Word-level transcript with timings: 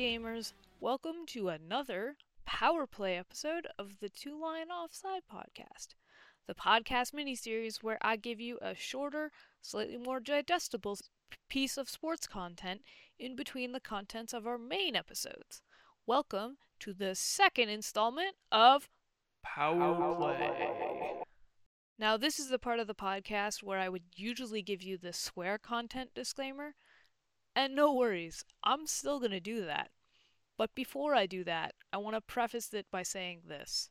Gamers? 0.00 0.54
Welcome 0.80 1.26
to 1.26 1.50
another 1.50 2.16
Power 2.46 2.86
Play 2.86 3.18
episode 3.18 3.66
of 3.78 3.98
the 4.00 4.08
Two 4.08 4.40
Line 4.40 4.70
Offside 4.70 5.24
podcast, 5.30 5.88
the 6.46 6.54
podcast 6.54 7.12
miniseries 7.12 7.82
where 7.82 7.98
I 8.00 8.16
give 8.16 8.40
you 8.40 8.58
a 8.62 8.74
shorter, 8.74 9.30
slightly 9.60 9.98
more 9.98 10.18
digestible 10.18 10.96
piece 11.50 11.76
of 11.76 11.90
sports 11.90 12.26
content 12.26 12.80
in 13.18 13.36
between 13.36 13.72
the 13.72 13.78
contents 13.78 14.32
of 14.32 14.46
our 14.46 14.56
main 14.56 14.96
episodes. 14.96 15.60
Welcome 16.06 16.56
to 16.78 16.94
the 16.94 17.14
second 17.14 17.68
installment 17.68 18.36
of 18.50 18.88
Power 19.44 20.14
Play. 20.16 21.20
Now, 21.98 22.16
this 22.16 22.38
is 22.38 22.48
the 22.48 22.58
part 22.58 22.80
of 22.80 22.86
the 22.86 22.94
podcast 22.94 23.62
where 23.62 23.78
I 23.78 23.90
would 23.90 24.04
usually 24.16 24.62
give 24.62 24.82
you 24.82 24.96
the 24.96 25.12
swear 25.12 25.58
content 25.58 26.12
disclaimer. 26.14 26.74
And 27.54 27.74
no 27.74 27.92
worries, 27.92 28.44
I'm 28.62 28.86
still 28.86 29.18
going 29.18 29.32
to 29.32 29.40
do 29.40 29.66
that. 29.66 29.90
But 30.60 30.74
before 30.74 31.14
I 31.14 31.24
do 31.24 31.42
that, 31.44 31.72
I 31.90 31.96
want 31.96 32.16
to 32.16 32.20
preface 32.20 32.74
it 32.74 32.84
by 32.90 33.02
saying 33.02 33.44
this. 33.48 33.88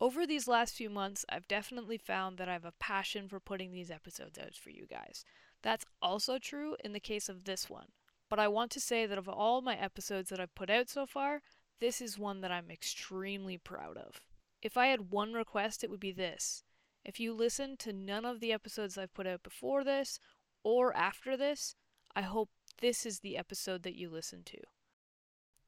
Over 0.00 0.26
these 0.26 0.48
last 0.48 0.74
few 0.74 0.90
months, 0.90 1.24
I've 1.28 1.46
definitely 1.46 1.98
found 1.98 2.36
that 2.38 2.48
I 2.48 2.52
have 2.54 2.64
a 2.64 2.74
passion 2.80 3.28
for 3.28 3.38
putting 3.38 3.70
these 3.70 3.92
episodes 3.92 4.40
out 4.40 4.56
for 4.56 4.70
you 4.70 4.88
guys. 4.88 5.24
That's 5.62 5.84
also 6.02 6.38
true 6.40 6.74
in 6.84 6.92
the 6.92 6.98
case 6.98 7.28
of 7.28 7.44
this 7.44 7.70
one. 7.70 7.92
But 8.28 8.40
I 8.40 8.48
want 8.48 8.72
to 8.72 8.80
say 8.80 9.06
that 9.06 9.18
of 9.18 9.28
all 9.28 9.62
my 9.62 9.76
episodes 9.76 10.28
that 10.30 10.40
I've 10.40 10.56
put 10.56 10.68
out 10.68 10.88
so 10.88 11.06
far, 11.06 11.42
this 11.78 12.00
is 12.00 12.18
one 12.18 12.40
that 12.40 12.50
I'm 12.50 12.72
extremely 12.72 13.56
proud 13.56 13.98
of. 13.98 14.20
If 14.62 14.76
I 14.76 14.86
had 14.86 15.12
one 15.12 15.32
request, 15.32 15.84
it 15.84 15.90
would 15.90 16.00
be 16.00 16.10
this. 16.10 16.64
If 17.04 17.20
you 17.20 17.34
listen 17.34 17.76
to 17.76 17.92
none 17.92 18.24
of 18.24 18.40
the 18.40 18.52
episodes 18.52 18.98
I've 18.98 19.14
put 19.14 19.28
out 19.28 19.44
before 19.44 19.84
this 19.84 20.18
or 20.64 20.92
after 20.96 21.36
this, 21.36 21.76
I 22.16 22.22
hope 22.22 22.50
this 22.80 23.06
is 23.06 23.20
the 23.20 23.36
episode 23.36 23.82
that 23.82 23.96
you 23.96 24.08
listen 24.08 24.42
to. 24.44 24.58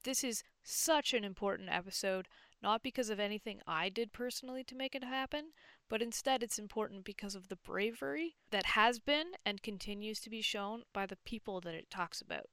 This 0.03 0.23
is 0.23 0.43
such 0.63 1.13
an 1.13 1.23
important 1.23 1.69
episode, 1.69 2.27
not 2.61 2.83
because 2.83 3.09
of 3.09 3.19
anything 3.19 3.61
I 3.65 3.89
did 3.89 4.11
personally 4.11 4.63
to 4.65 4.75
make 4.75 4.95
it 4.95 5.03
happen, 5.03 5.51
but 5.89 6.01
instead 6.01 6.43
it's 6.43 6.59
important 6.59 7.05
because 7.05 7.35
of 7.35 7.47
the 7.47 7.55
bravery 7.55 8.35
that 8.51 8.65
has 8.67 8.99
been 8.99 9.31
and 9.45 9.61
continues 9.61 10.19
to 10.21 10.29
be 10.29 10.41
shown 10.41 10.83
by 10.93 11.05
the 11.05 11.17
people 11.25 11.61
that 11.61 11.73
it 11.73 11.89
talks 11.89 12.19
about. 12.21 12.49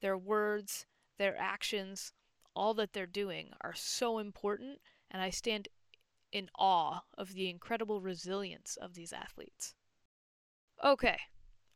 Their 0.00 0.18
words, 0.18 0.86
their 1.18 1.38
actions, 1.38 2.12
all 2.54 2.74
that 2.74 2.92
they're 2.92 3.06
doing 3.06 3.50
are 3.60 3.74
so 3.74 4.18
important, 4.18 4.80
and 5.10 5.22
I 5.22 5.30
stand 5.30 5.68
in 6.32 6.50
awe 6.58 7.00
of 7.16 7.34
the 7.34 7.48
incredible 7.48 8.00
resilience 8.00 8.76
of 8.80 8.94
these 8.94 9.12
athletes. 9.12 9.74
Okay, 10.84 11.18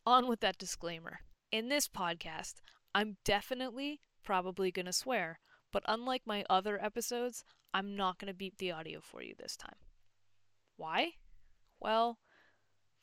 on 0.05 0.27
with 0.27 0.41
that 0.41 0.58
disclaimer. 0.58 1.20
In 1.50 1.70
this 1.70 1.88
podcast, 1.88 2.56
I'm 2.94 3.16
definitely 3.24 4.00
probably 4.22 4.70
going 4.70 4.84
to 4.84 4.92
swear, 4.92 5.41
but 5.72 5.82
unlike 5.88 6.22
my 6.27 6.44
other 6.50 6.82
episodes, 6.82 7.42
I'm 7.72 7.96
not 7.96 8.18
going 8.18 8.30
to 8.30 8.36
beep 8.36 8.58
the 8.58 8.72
audio 8.72 9.00
for 9.00 9.22
you 9.22 9.34
this 9.38 9.56
time. 9.56 9.76
Why? 10.76 11.12
Well, 11.80 12.19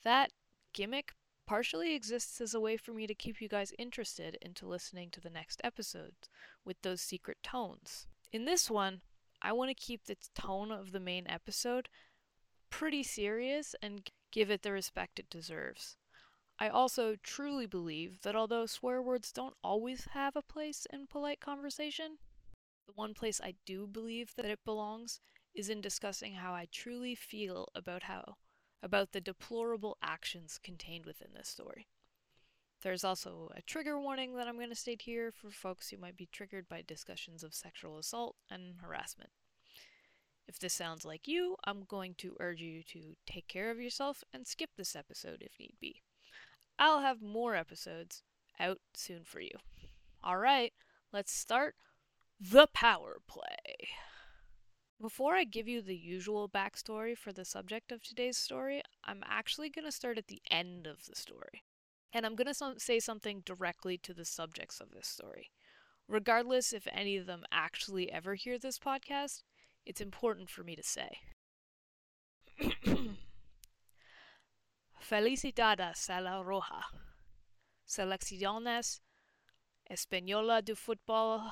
that 0.03 0.31
gimmick 0.73 1.13
partially 1.47 1.95
exists 1.95 2.39
as 2.39 2.53
a 2.53 2.59
way 2.59 2.77
for 2.77 2.93
me 2.93 3.07
to 3.07 3.15
keep 3.15 3.41
you 3.41 3.49
guys 3.49 3.73
interested 3.79 4.37
into 4.43 4.67
listening 4.67 5.09
to 5.11 5.21
the 5.21 5.29
next 5.31 5.59
episodes 5.63 6.29
with 6.63 6.77
those 6.83 7.01
secret 7.01 7.37
tones. 7.41 8.05
In 8.31 8.45
this 8.45 8.69
one, 8.69 9.01
I 9.41 9.53
want 9.53 9.69
to 9.69 9.75
keep 9.75 10.05
the 10.05 10.17
tone 10.35 10.71
of 10.71 10.91
the 10.91 10.99
main 10.99 11.25
episode 11.27 11.89
pretty 12.69 13.01
serious 13.01 13.73
and 13.81 14.07
give 14.31 14.51
it 14.51 14.61
the 14.61 14.71
respect 14.71 15.17
it 15.17 15.31
deserves. 15.31 15.97
I 16.57 16.69
also 16.69 17.15
truly 17.21 17.65
believe 17.65 18.21
that 18.21 18.35
although 18.35 18.65
swear 18.65 19.01
words 19.01 19.31
don't 19.31 19.57
always 19.61 20.05
have 20.13 20.35
a 20.35 20.41
place 20.41 20.87
in 20.91 21.07
polite 21.07 21.41
conversation, 21.41 22.17
the 22.87 22.93
one 22.93 23.13
place 23.13 23.41
I 23.41 23.55
do 23.65 23.87
believe 23.87 24.35
that 24.35 24.45
it 24.45 24.63
belongs 24.63 25.19
is 25.53 25.69
in 25.69 25.81
discussing 25.81 26.35
how 26.35 26.53
I 26.53 26.67
truly 26.71 27.13
feel 27.13 27.67
about 27.75 28.03
how 28.03 28.35
about 28.81 29.11
the 29.11 29.21
deplorable 29.21 29.97
actions 30.01 30.59
contained 30.61 31.05
within 31.05 31.29
this 31.33 31.49
story. 31.49 31.87
There's 32.83 33.03
also 33.03 33.51
a 33.55 33.61
trigger 33.61 33.99
warning 33.99 34.35
that 34.35 34.47
I'm 34.47 34.57
going 34.57 34.69
to 34.69 34.75
state 34.75 35.01
here 35.01 35.31
for 35.31 35.49
folks 35.49 35.89
who 35.89 35.97
might 35.97 36.15
be 36.15 36.29
triggered 36.31 36.69
by 36.69 36.83
discussions 36.83 37.43
of 37.43 37.53
sexual 37.53 37.97
assault 37.97 38.35
and 38.49 38.75
harassment. 38.79 39.31
If 40.47 40.59
this 40.59 40.73
sounds 40.73 41.03
like 41.03 41.27
you, 41.27 41.55
I'm 41.63 41.83
going 41.83 42.13
to 42.19 42.37
urge 42.39 42.61
you 42.61 42.83
to 42.83 43.15
take 43.25 43.47
care 43.47 43.71
of 43.71 43.79
yourself 43.79 44.23
and 44.31 44.45
skip 44.45 44.69
this 44.77 44.95
episode 44.95 45.41
if 45.41 45.59
need 45.59 45.73
be. 45.81 46.03
I'll 46.77 47.01
have 47.01 47.21
more 47.21 47.55
episodes 47.55 48.23
out 48.59 48.79
soon 48.93 49.23
for 49.23 49.39
you. 49.39 49.57
Alright, 50.25 50.73
let's 51.13 51.31
start 51.31 51.75
the 52.39 52.67
power 52.73 53.17
play. 53.27 53.89
Before 55.01 55.35
I 55.35 55.43
give 55.43 55.67
you 55.67 55.81
the 55.81 55.95
usual 55.95 56.49
backstory 56.49 57.17
for 57.17 57.33
the 57.33 57.45
subject 57.45 57.91
of 57.91 58.01
today's 58.01 58.37
story, 58.37 58.81
I'm 59.03 59.23
actually 59.27 59.69
going 59.69 59.85
to 59.85 59.91
start 59.91 60.17
at 60.17 60.27
the 60.27 60.41
end 60.49 60.87
of 60.87 61.05
the 61.05 61.15
story. 61.15 61.63
And 62.13 62.25
I'm 62.25 62.35
going 62.35 62.53
to 62.53 62.79
say 62.79 62.99
something 62.99 63.41
directly 63.45 63.97
to 63.99 64.13
the 64.13 64.25
subjects 64.25 64.79
of 64.79 64.91
this 64.91 65.07
story. 65.07 65.51
Regardless 66.07 66.71
if 66.71 66.87
any 66.91 67.17
of 67.17 67.25
them 67.25 67.43
actually 67.51 68.11
ever 68.11 68.35
hear 68.35 68.57
this 68.57 68.79
podcast, 68.79 69.43
it's 69.85 70.01
important 70.01 70.49
for 70.49 70.63
me 70.63 70.75
to 70.75 70.83
say. 70.83 71.17
Felicidades 75.07 76.09
a 76.09 76.19
la 76.19 76.41
Roja, 76.41 76.81
Selecciones 77.87 79.01
Española 79.87 80.65
de 80.65 80.73
Fútbol 80.73 81.51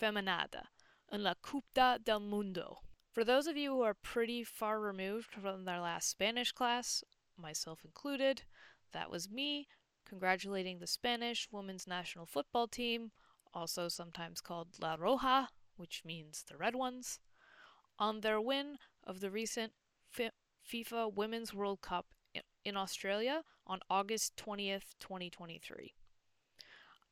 Femenada 0.00 0.68
en 1.10 1.24
la 1.24 1.34
Copa 1.34 1.98
del 1.98 2.20
Mundo. 2.20 2.78
For 3.10 3.24
those 3.24 3.48
of 3.48 3.56
you 3.56 3.72
who 3.72 3.82
are 3.82 3.94
pretty 3.94 4.44
far 4.44 4.78
removed 4.78 5.32
from 5.32 5.64
their 5.64 5.80
last 5.80 6.10
Spanish 6.10 6.52
class, 6.52 7.02
myself 7.36 7.84
included, 7.84 8.42
that 8.92 9.10
was 9.10 9.28
me 9.28 9.66
congratulating 10.08 10.78
the 10.78 10.86
Spanish 10.86 11.48
women's 11.50 11.88
national 11.88 12.24
football 12.24 12.68
team, 12.68 13.10
also 13.52 13.88
sometimes 13.88 14.40
called 14.40 14.68
La 14.80 14.96
Roja, 14.96 15.48
which 15.74 16.04
means 16.04 16.44
the 16.48 16.56
Red 16.56 16.76
Ones, 16.76 17.18
on 17.98 18.20
their 18.20 18.40
win 18.40 18.78
of 19.02 19.18
the 19.18 19.32
recent 19.32 19.72
FIFA 20.16 21.12
Women's 21.12 21.52
World 21.52 21.80
Cup 21.80 22.06
in 22.64 22.76
Australia 22.76 23.42
on 23.66 23.80
August 23.88 24.36
20th, 24.36 24.94
2023. 25.00 25.94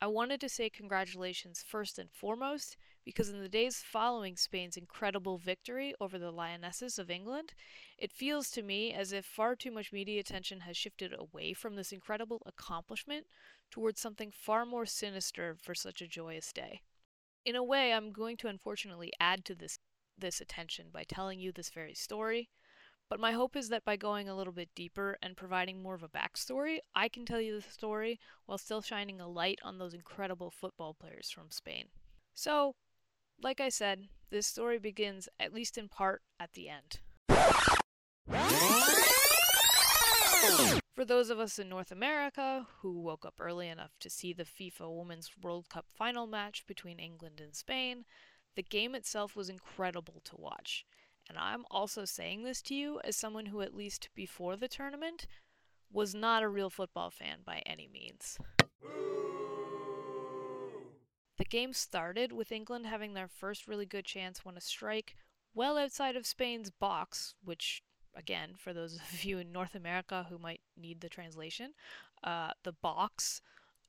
I 0.01 0.07
wanted 0.07 0.39
to 0.41 0.49
say 0.49 0.69
congratulations 0.69 1.63
first 1.67 1.99
and 1.99 2.09
foremost 2.09 2.77
because 3.03 3.29
in 3.29 3.41
the 3.41 3.49
days 3.49 3.83
following 3.85 4.37
Spain's 4.37 4.77
incredible 4.77 5.37
victory 5.37 5.93
over 5.99 6.17
the 6.17 6.31
Lionesses 6.31 6.97
of 6.97 7.09
England, 7.09 7.53
it 7.97 8.13
feels 8.13 8.49
to 8.51 8.61
me 8.61 8.93
as 8.93 9.11
if 9.11 9.25
far 9.25 9.55
too 9.55 9.71
much 9.71 9.91
media 9.91 10.19
attention 10.19 10.61
has 10.61 10.77
shifted 10.77 11.13
away 11.17 11.53
from 11.53 11.75
this 11.75 11.91
incredible 11.91 12.41
accomplishment 12.45 13.25
towards 13.69 13.99
something 13.99 14.31
far 14.31 14.65
more 14.65 14.85
sinister 14.85 15.57
for 15.61 15.75
such 15.75 16.01
a 16.01 16.07
joyous 16.07 16.53
day. 16.53 16.81
In 17.43 17.55
a 17.55 17.63
way, 17.63 17.91
I'm 17.91 18.11
going 18.11 18.37
to 18.37 18.47
unfortunately 18.47 19.11
add 19.19 19.43
to 19.45 19.55
this 19.55 19.79
this 20.17 20.41
attention 20.41 20.87
by 20.91 21.03
telling 21.03 21.39
you 21.39 21.51
this 21.51 21.69
very 21.69 21.93
story, 21.93 22.49
but 23.09 23.19
my 23.19 23.31
hope 23.31 23.55
is 23.55 23.69
that 23.69 23.83
by 23.83 23.95
going 23.95 24.29
a 24.29 24.35
little 24.35 24.53
bit 24.53 24.69
deeper 24.75 25.17
and 25.21 25.35
providing 25.35 25.81
more 25.81 25.95
of 25.95 26.03
a 26.03 26.07
backstory, 26.07 26.77
I 26.95 27.09
can 27.09 27.25
tell 27.25 27.41
you 27.41 27.55
the 27.59 27.69
story 27.69 28.19
while 28.45 28.59
still 28.59 28.81
shining 28.81 29.19
a 29.19 29.27
light 29.27 29.59
on 29.63 29.79
those 29.79 29.95
incredible 29.95 30.51
football 30.51 30.93
players 30.93 31.31
from 31.31 31.49
Spain. 31.49 31.85
So, 32.35 32.75
like 33.41 33.59
I 33.59 33.69
said, 33.69 34.09
this 34.29 34.45
story 34.45 34.77
begins, 34.77 35.27
at 35.39 35.53
least 35.53 35.77
in 35.77 35.89
part, 35.89 36.21
at 36.39 36.53
the 36.53 36.69
end. 36.69 36.99
For 40.93 41.05
those 41.05 41.29
of 41.29 41.39
us 41.39 41.57
in 41.57 41.69
North 41.69 41.91
America 41.91 42.67
who 42.81 43.01
woke 43.01 43.25
up 43.25 43.35
early 43.39 43.69
enough 43.69 43.91
to 44.01 44.09
see 44.09 44.33
the 44.33 44.43
FIFA 44.43 44.95
Women's 44.95 45.31
World 45.41 45.69
Cup 45.69 45.85
final 45.95 46.27
match 46.27 46.67
between 46.67 46.99
England 46.99 47.39
and 47.41 47.55
Spain, 47.55 48.05
the 48.55 48.63
game 48.63 48.93
itself 48.93 49.35
was 49.35 49.49
incredible 49.49 50.21
to 50.25 50.35
watch. 50.37 50.85
And 51.29 51.37
I'm 51.37 51.63
also 51.69 52.05
saying 52.05 52.43
this 52.43 52.61
to 52.63 52.75
you 52.75 52.99
as 53.03 53.15
someone 53.15 53.45
who, 53.45 53.61
at 53.61 53.75
least 53.75 54.09
before 54.15 54.57
the 54.57 54.67
tournament, 54.67 55.27
was 55.91 56.15
not 56.15 56.43
a 56.43 56.49
real 56.49 56.71
football 56.71 57.11
fan 57.11 57.39
by 57.45 57.61
any 57.65 57.87
means. 57.87 58.37
The 61.37 61.45
game 61.45 61.71
started 61.71 62.33
with 62.33 62.51
England 62.51 62.87
having 62.87 63.13
their 63.13 63.27
first 63.27 63.67
really 63.67 63.85
good 63.85 64.05
chance 64.05 64.43
when 64.43 64.57
a 64.57 64.61
strike 64.61 65.15
well 65.53 65.77
outside 65.77 66.15
of 66.15 66.25
Spain's 66.25 66.69
box, 66.69 67.35
which, 67.43 67.83
again, 68.15 68.55
for 68.57 68.73
those 68.73 68.95
of 69.13 69.23
you 69.23 69.37
in 69.37 69.51
North 69.51 69.75
America 69.75 70.25
who 70.29 70.37
might 70.37 70.61
need 70.75 71.01
the 71.01 71.09
translation, 71.09 71.73
uh, 72.23 72.51
the 72.63 72.73
box 72.73 73.41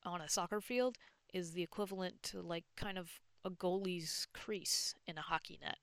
on 0.04 0.20
a 0.20 0.28
soccer 0.28 0.60
field 0.60 0.96
is 1.32 1.52
the 1.52 1.62
equivalent 1.62 2.22
to 2.22 2.40
like 2.40 2.64
kind 2.76 2.98
of 2.98 3.20
a 3.44 3.50
goalie's 3.50 4.26
crease 4.32 4.94
in 5.06 5.18
a 5.18 5.22
hockey 5.22 5.58
net. 5.60 5.78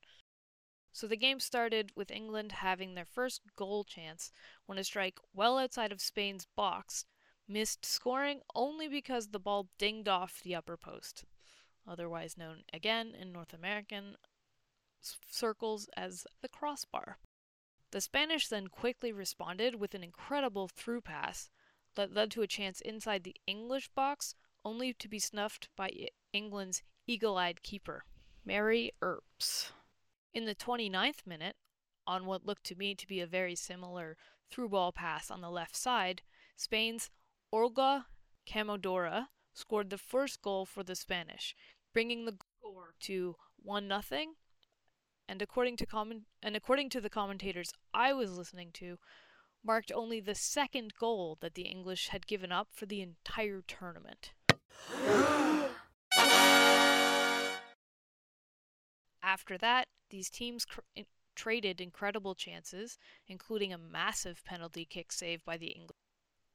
So 0.97 1.05
the 1.05 1.15
game 1.15 1.39
started 1.39 1.91
with 1.95 2.09
England 2.09 2.53
having 2.53 2.95
their 2.95 3.05
first 3.05 3.43
goal 3.55 3.83
chance 3.83 4.31
when 4.65 4.79
a 4.79 4.83
strike 4.83 5.19
well 5.31 5.59
outside 5.59 5.91
of 5.91 6.01
Spain's 6.01 6.47
box 6.55 7.05
missed 7.47 7.85
scoring 7.85 8.41
only 8.55 8.87
because 8.87 9.27
the 9.27 9.37
ball 9.37 9.69
dinged 9.77 10.07
off 10.07 10.41
the 10.41 10.55
upper 10.55 10.75
post, 10.75 11.23
otherwise 11.87 12.35
known 12.35 12.63
again 12.73 13.13
in 13.13 13.31
North 13.31 13.53
American 13.53 14.15
circles 14.99 15.87
as 15.95 16.25
the 16.41 16.49
crossbar. 16.49 17.19
The 17.91 18.01
Spanish 18.01 18.47
then 18.47 18.65
quickly 18.65 19.11
responded 19.11 19.75
with 19.75 19.93
an 19.93 20.03
incredible 20.03 20.67
through 20.67 21.01
pass 21.01 21.51
that 21.93 22.11
led 22.11 22.31
to 22.31 22.41
a 22.41 22.47
chance 22.47 22.81
inside 22.81 23.23
the 23.23 23.35
English 23.45 23.89
box, 23.89 24.33
only 24.65 24.93
to 24.93 25.07
be 25.07 25.19
snuffed 25.19 25.69
by 25.75 25.91
England's 26.33 26.81
eagle 27.05 27.37
eyed 27.37 27.61
keeper, 27.61 28.03
Mary 28.43 28.93
Earps. 29.03 29.73
In 30.33 30.45
the 30.45 30.55
29th 30.55 31.25
minute, 31.25 31.55
on 32.05 32.25
what 32.25 32.45
looked 32.45 32.63
to 32.65 32.75
me 32.75 32.95
to 32.95 33.07
be 33.07 33.19
a 33.19 33.27
very 33.27 33.55
similar 33.55 34.17
through 34.49 34.69
ball 34.69 34.91
pass 34.91 35.29
on 35.29 35.41
the 35.41 35.49
left 35.49 35.75
side, 35.75 36.21
Spain's 36.55 37.09
Olga 37.51 38.05
Carmona 38.47 39.27
scored 39.53 39.89
the 39.89 39.97
first 39.97 40.41
goal 40.41 40.65
for 40.65 40.83
the 40.83 40.95
Spanish, 40.95 41.55
bringing 41.93 42.25
the 42.25 42.37
score 42.59 42.93
to 43.01 43.35
1 43.61 43.89
0 44.01 44.21
and 45.27 45.41
according 45.41 45.75
to 45.77 45.85
and 46.41 46.55
according 46.55 46.89
to 46.89 47.01
the 47.01 47.09
commentators 47.09 47.73
I 47.93 48.13
was 48.13 48.37
listening 48.37 48.71
to, 48.75 48.97
marked 49.63 49.91
only 49.91 50.19
the 50.19 50.35
second 50.35 50.93
goal 50.99 51.37
that 51.41 51.55
the 51.55 51.63
English 51.63 52.09
had 52.09 52.27
given 52.27 52.51
up 52.51 52.69
for 52.71 52.85
the 52.85 53.01
entire 53.01 53.61
tournament. 53.67 54.33
After 59.37 59.59
that, 59.59 59.87
these 60.09 60.31
teams 60.31 60.65
cr- 60.65 60.79
traded 61.35 61.79
incredible 61.79 62.33
chances, 62.33 62.97
including 63.27 63.71
a 63.71 63.77
massive 63.77 64.43
penalty 64.43 64.83
kick 64.83 65.11
save 65.11 65.45
by 65.45 65.57
the 65.57 65.77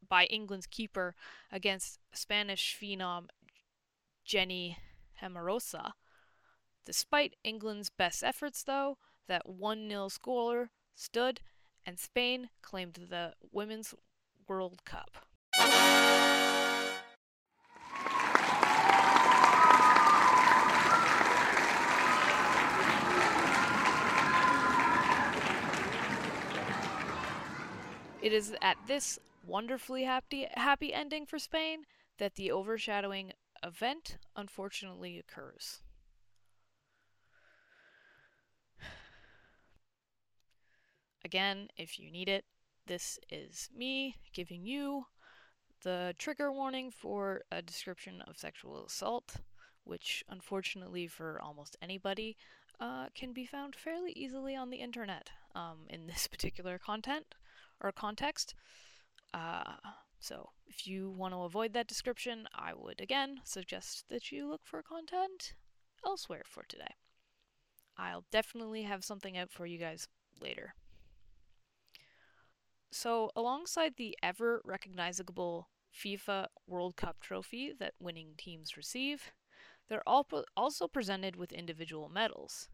by 0.09 0.25
England's 0.25 0.67
keeper 0.67 1.15
against 1.53 2.01
Spanish 2.13 2.77
phenom 2.77 3.29
Jenny 4.25 4.79
Hermoso. 5.21 5.93
Despite 6.85 7.37
England's 7.45 7.89
best 7.89 8.25
efforts, 8.25 8.65
though, 8.65 8.99
that 9.29 9.49
1 9.49 9.89
0 9.89 10.09
score 10.09 10.73
stood, 10.93 11.41
and 11.87 12.01
Spain 12.01 12.51
claimed 12.63 12.95
the 12.95 13.35
Women's 13.53 13.95
World 14.49 14.85
Cup. 14.85 15.25
It 28.33 28.37
is 28.37 28.55
at 28.63 28.79
this 28.87 29.19
wonderfully 29.47 30.05
happy 30.05 30.49
happy 30.55 30.95
ending 30.95 31.27
for 31.27 31.39
Spain 31.39 31.85
that 32.17 32.37
the 32.37 32.51
overshadowing 32.51 33.35
event 33.63 34.17
unfortunately 34.35 35.19
occurs. 35.19 35.83
Again, 41.23 41.69
if 41.77 41.99
you 41.99 42.11
need 42.11 42.31
it, 42.31 42.47
this 42.87 43.19
is 43.29 43.69
me 43.77 44.17
giving 44.33 44.65
you 44.65 45.09
the 45.83 46.15
trigger 46.17 46.51
warning 46.51 46.91
for 46.91 47.43
a 47.53 47.61
description 47.61 48.23
of 48.23 48.39
sexual 48.39 48.87
assault, 48.87 49.37
which 49.85 50.25
unfortunately 50.31 51.07
for 51.07 51.39
almost 51.39 51.77
anybody 51.83 52.39
uh, 52.81 53.09
can 53.15 53.35
be 53.35 53.45
found 53.45 53.77
fairly 53.77 54.13
easily 54.13 54.57
on 54.57 54.71
the 54.71 54.79
internet 54.79 55.29
um, 55.55 55.81
in 55.91 56.07
this 56.07 56.27
particular 56.33 56.79
content 56.79 57.35
or 57.83 57.93
context. 57.93 58.55
Uh, 59.35 59.75
so, 60.19 60.51
if 60.67 60.87
you 60.87 61.11
want 61.11 61.35
to 61.35 61.41
avoid 61.41 61.73
that 61.73 61.89
description, 61.89 62.47
I 62.55 62.73
would 62.75 63.01
again 63.01 63.41
suggest 63.45 64.05
that 64.09 64.31
you 64.31 64.49
look 64.49 64.63
for 64.65 64.83
content 64.83 65.55
elsewhere 66.07 66.43
for 66.47 66.65
today. 66.69 66.95
I'll 67.97 68.25
definitely 68.31 68.83
have 68.83 69.05
something 69.05 69.37
out 69.37 69.51
for 69.51 69.67
you 69.67 69.79
guys 69.79 70.09
later. 70.41 70.75
So, 72.91 73.31
alongside 73.35 73.95
the 73.97 74.17
ever 74.23 74.61
recognizable 74.65 75.69
FIFA 75.93 76.47
World 76.67 76.97
Cup 76.97 77.21
trophy 77.21 77.73
that 77.79 77.95
winning 77.99 78.35
teams 78.37 78.77
receive, 78.77 79.33
they're 79.89 80.07
also 80.07 80.89
presented 80.89 81.37
with 81.37 81.53
individual 81.53 82.09
medals. 82.09 82.69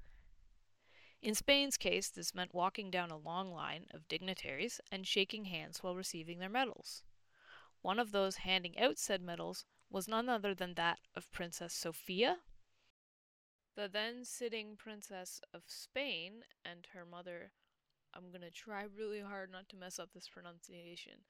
In 1.20 1.35
Spain's 1.35 1.76
case, 1.76 2.09
this 2.09 2.35
meant 2.35 2.55
walking 2.55 2.91
down 2.91 3.11
a 3.11 3.17
long 3.17 3.53
line 3.53 3.87
of 3.93 4.06
dignitaries 4.06 4.81
and 4.93 5.06
shaking 5.06 5.47
hands 5.47 5.82
while 5.82 5.97
receiving 5.97 6.38
their 6.38 6.49
medals. 6.49 7.03
One 7.82 7.99
of 7.99 8.12
those 8.12 8.37
handing 8.38 8.79
out 8.79 8.99
said 8.99 9.20
medals 9.20 9.65
was 9.91 10.06
none 10.06 10.29
other 10.29 10.55
than 10.55 10.75
that 10.75 11.00
of 11.15 11.31
Princess 11.32 11.75
Sofia, 11.75 12.38
the 13.75 13.88
then 13.88 14.25
sitting 14.25 14.76
Princess 14.76 15.41
of 15.55 15.62
Spain, 15.67 16.43
and 16.65 16.88
her 16.93 17.05
mother. 17.05 17.53
I'm 18.12 18.32
gonna 18.32 18.50
try 18.50 18.82
really 18.82 19.21
hard 19.21 19.53
not 19.53 19.69
to 19.69 19.76
mess 19.76 20.00
up 20.00 20.12
this 20.12 20.29
pronunciation. 20.29 21.25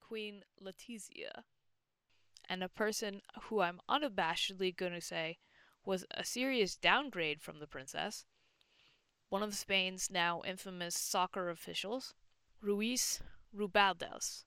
Queen 0.00 0.42
Letizia. 0.58 1.44
And 2.48 2.62
a 2.62 2.68
person 2.68 3.20
who 3.42 3.60
I'm 3.60 3.80
unabashedly 3.88 4.74
gonna 4.74 5.02
say 5.02 5.38
was 5.84 6.06
a 6.10 6.24
serious 6.24 6.74
downgrade 6.74 7.42
from 7.42 7.58
the 7.58 7.66
princess 7.66 8.24
one 9.30 9.42
of 9.42 9.54
Spain's 9.54 10.10
now 10.10 10.42
infamous 10.44 10.96
soccer 10.98 11.48
officials, 11.48 12.14
Ruiz 12.60 13.20
Rubiales. 13.56 14.44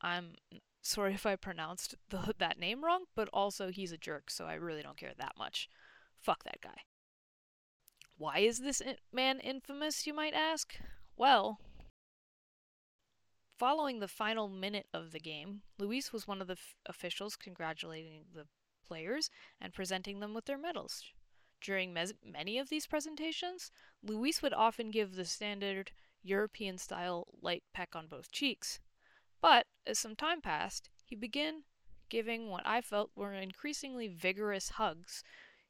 I'm 0.00 0.34
sorry 0.82 1.14
if 1.14 1.26
I 1.26 1.36
pronounced 1.36 1.94
the, 2.08 2.34
that 2.38 2.58
name 2.58 2.84
wrong, 2.84 3.04
but 3.14 3.28
also 3.32 3.70
he's 3.70 3.92
a 3.92 3.98
jerk, 3.98 4.30
so 4.30 4.46
I 4.46 4.54
really 4.54 4.82
don't 4.82 4.96
care 4.96 5.12
that 5.16 5.34
much. 5.38 5.68
Fuck 6.18 6.44
that 6.44 6.60
guy. 6.62 6.82
Why 8.16 8.38
is 8.38 8.58
this 8.58 8.82
man 9.12 9.38
infamous, 9.38 10.06
you 10.06 10.14
might 10.14 10.34
ask? 10.34 10.74
Well, 11.16 11.60
following 13.56 14.00
the 14.00 14.08
final 14.08 14.48
minute 14.48 14.86
of 14.92 15.12
the 15.12 15.20
game, 15.20 15.62
Luis 15.78 16.12
was 16.12 16.26
one 16.26 16.40
of 16.40 16.48
the 16.48 16.54
f- 16.54 16.74
officials 16.86 17.36
congratulating 17.36 18.24
the 18.34 18.46
players 18.84 19.30
and 19.60 19.72
presenting 19.72 20.18
them 20.18 20.34
with 20.34 20.46
their 20.46 20.58
medals. 20.58 21.04
During 21.60 21.92
mes- 21.92 22.14
many 22.24 22.58
of 22.58 22.68
these 22.68 22.86
presentations, 22.86 23.70
Luis 24.02 24.42
would 24.42 24.52
often 24.52 24.90
give 24.90 25.14
the 25.14 25.24
standard 25.24 25.90
European 26.22 26.78
style 26.78 27.26
light 27.40 27.64
peck 27.72 27.96
on 27.96 28.06
both 28.06 28.30
cheeks. 28.30 28.80
But 29.40 29.66
as 29.86 29.98
some 29.98 30.16
time 30.16 30.40
passed, 30.40 30.88
he 31.04 31.16
began 31.16 31.64
giving 32.08 32.48
what 32.48 32.66
I 32.66 32.80
felt 32.80 33.10
were 33.14 33.32
increasingly 33.32 34.08
vigorous 34.08 34.70
hugs, 34.70 35.22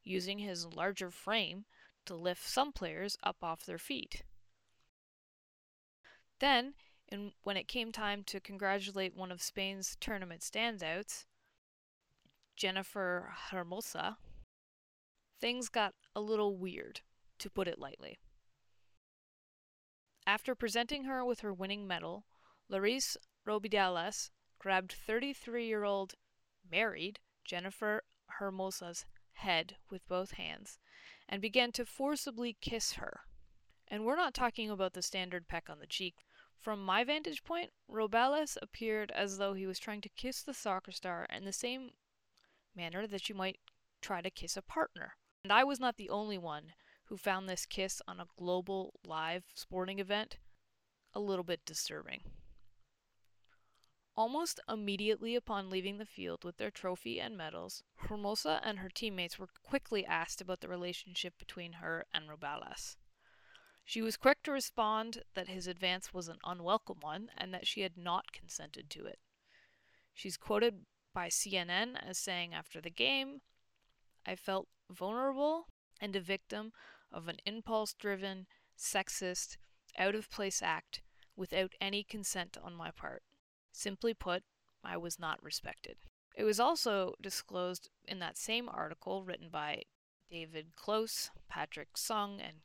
using 0.05 0.39
his 0.39 0.67
larger 0.67 1.11
frame 1.11 1.65
to 2.07 2.15
lift 2.15 2.47
some 2.47 2.73
players 2.73 3.17
up 3.23 3.37
off 3.43 3.65
their 3.65 3.79
feet. 3.79 4.23
Then, 6.39 6.75
in, 7.09 7.33
when 7.43 7.57
it 7.57 7.69
came 7.69 7.93
time 7.93 8.23
to 8.25 8.41
congratulate 8.41 9.17
one 9.17 9.33
of 9.33 9.43
Spain's 9.43 9.97
tournament 10.01 10.41
standouts, 10.41 11.25
Jennifer 12.57 13.35
Hermoso, 13.51 14.17
things 15.41 15.69
got 15.69 15.95
a 16.15 16.21
little 16.21 16.57
weird, 16.57 17.01
to 17.39 17.51
put 17.51 17.69
it 17.69 17.79
lightly. 17.79 18.19
After 20.27 20.55
presenting 20.55 21.05
her 21.05 21.25
with 21.25 21.41
her 21.41 21.55
winning 21.55 21.87
medal, 21.87 22.25
Luis 22.69 23.17
Rubiales 23.47 24.31
grabbed 24.59 24.93
33 24.93 25.67
year 25.67 25.85
old 25.85 26.15
married 26.71 27.19
Jennifer 27.45 28.03
Hermoso's 28.39 29.07
head 29.33 29.77
with 29.89 30.07
both 30.07 30.33
hands 30.33 30.79
and 31.29 31.41
began 31.41 31.73
to 31.73 31.87
forcibly 31.87 32.57
kiss 32.61 32.95
her. 32.95 33.21
And 33.87 34.05
we're 34.05 34.17
not 34.17 34.35
talking 34.35 34.69
about 34.71 34.93
the 34.93 35.03
standard 35.03 35.49
peck 35.49 35.71
on 35.71 35.79
the 35.79 35.87
cheek. 35.87 36.17
From 36.59 36.85
my 36.85 37.05
vantage 37.05 37.45
point, 37.45 37.71
Rubiales 37.91 38.59
appeared 38.61 39.11
as 39.13 39.39
though 39.39 39.55
he 39.55 39.67
was 39.67 39.79
trying 39.79 40.01
to 40.03 40.09
kiss 40.11 40.43
the 40.43 40.53
soccer 40.53 40.93
star 40.93 41.27
in 41.35 41.45
the 41.45 41.53
same 41.53 41.93
manner 42.75 43.07
that 43.07 43.29
you 43.29 43.35
might 43.35 43.59
try 44.03 44.21
to 44.21 44.31
kiss 44.31 44.57
a 44.57 44.63
partner. 44.63 45.15
And 45.49 45.55
I 45.55 45.65
was 45.65 45.81
not 45.81 45.97
the 45.97 46.11
only 46.11 46.37
one 46.37 46.75
who 47.05 47.17
found 47.17 47.49
this 47.49 47.65
kiss 47.65 48.03
on 48.07 48.21
a 48.21 48.27
global 48.37 49.01
live 49.03 49.47
sporting 49.55 49.99
event 49.99 50.37
a 51.15 51.21
little 51.21 51.43
bit 51.43 51.65
disturbing. 51.65 52.21
Almost 54.15 54.61
immediately 54.69 55.35
upon 55.35 55.71
leaving 55.71 55.97
the 55.97 56.05
field 56.05 56.45
with 56.45 56.59
their 56.59 56.71
trophy 56.71 57.19
and 57.19 57.35
medals, 57.35 57.83
Hermoso 58.09 58.61
and 58.63 58.81
her 58.81 58.91
teammates 58.91 59.39
were 59.39 59.49
quickly 59.63 60.05
asked 60.05 60.43
about 60.43 60.61
the 60.61 60.69
relationship 60.69 61.39
between 61.39 61.81
her 61.81 62.05
and 62.13 62.29
Rubiales. 62.29 62.97
She 63.87 64.03
was 64.03 64.19
quick 64.19 64.43
to 64.43 64.53
respond 64.53 65.23
that 65.33 65.49
his 65.49 65.67
advance 65.67 66.13
was 66.13 66.29
an 66.29 66.41
unwelcome 66.45 67.01
one 67.01 67.31
and 67.39 67.55
that 67.55 67.67
she 67.67 67.81
had 67.81 67.97
not 67.97 68.33
consented 68.33 68.91
to 68.91 69.07
it. 69.07 69.19
She's 70.13 70.37
quoted 70.37 70.85
by 71.15 71.29
CNN 71.29 71.97
as 72.07 72.19
saying 72.19 72.53
after 72.53 72.83
the 72.83 72.91
game, 72.91 73.41
I 74.29 74.37
felt 74.37 74.69
vulnerable 74.91 75.69
and 76.03 76.15
a 76.15 76.21
victim 76.21 76.73
of 77.11 77.29
an 77.29 77.39
impulse 77.47 77.95
driven, 77.95 78.47
sexist, 78.77 79.57
out 79.97 80.15
of 80.15 80.31
place 80.31 80.61
act 80.61 81.01
without 81.35 81.73
any 81.81 82.05
consent 82.05 82.59
on 82.63 82.75
my 82.75 82.91
part. 82.91 83.23
Simply 83.73 84.13
put, 84.13 84.43
I 84.85 84.99
was 84.99 85.19
not 85.19 85.43
respected. 85.43 85.97
It 86.37 86.45
was 86.45 86.61
also 86.61 87.15
disclosed 87.23 87.89
in 88.07 88.19
that 88.19 88.37
same 88.37 88.69
article 88.69 89.25
written 89.25 89.49
by 89.49 89.85
David 90.31 90.77
Close, 90.77 91.31
Patrick 91.49 91.97
Sung, 91.97 92.39
and 92.39 92.59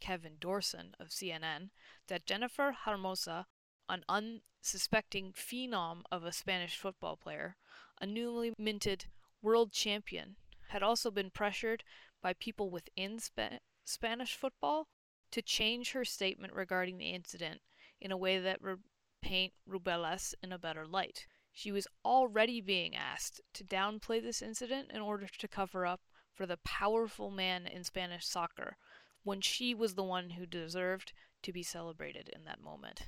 Kevin 0.00 0.36
Dotson 0.40 0.94
of 0.98 1.08
CNN 1.08 1.68
that 2.08 2.24
Jennifer 2.24 2.74
Hermoso, 2.86 3.44
an 3.90 4.04
unsuspecting 4.08 5.34
phenom 5.34 6.00
of 6.10 6.24
a 6.24 6.32
Spanish 6.32 6.78
football 6.78 7.18
player, 7.18 7.56
a 8.00 8.06
newly 8.06 8.54
minted 8.56 9.04
world 9.42 9.70
champion, 9.70 10.36
had 10.70 10.82
also 10.82 11.10
been 11.10 11.30
pressured 11.30 11.84
by 12.22 12.32
people 12.32 12.70
within 12.70 13.18
Spa- 13.18 13.58
Spanish 13.84 14.34
football 14.34 14.88
to 15.30 15.42
change 15.42 15.92
her 15.92 16.04
statement 16.04 16.52
regarding 16.52 16.98
the 16.98 17.10
incident 17.10 17.60
in 18.00 18.10
a 18.10 18.16
way 18.16 18.38
that 18.38 18.62
would 18.62 18.80
paint 19.22 19.52
Rubiales 19.68 20.34
in 20.42 20.52
a 20.52 20.58
better 20.58 20.86
light. 20.86 21.26
She 21.52 21.72
was 21.72 21.86
already 22.04 22.60
being 22.60 22.94
asked 22.94 23.40
to 23.54 23.64
downplay 23.64 24.22
this 24.22 24.42
incident 24.42 24.90
in 24.92 25.00
order 25.00 25.26
to 25.26 25.48
cover 25.48 25.84
up 25.84 26.00
for 26.32 26.46
the 26.46 26.58
powerful 26.58 27.30
man 27.30 27.66
in 27.66 27.84
Spanish 27.84 28.26
soccer 28.26 28.76
when 29.24 29.40
she 29.40 29.74
was 29.74 29.94
the 29.94 30.04
one 30.04 30.30
who 30.30 30.46
deserved 30.46 31.12
to 31.42 31.52
be 31.52 31.62
celebrated 31.62 32.30
in 32.34 32.44
that 32.44 32.60
moment. 32.60 33.02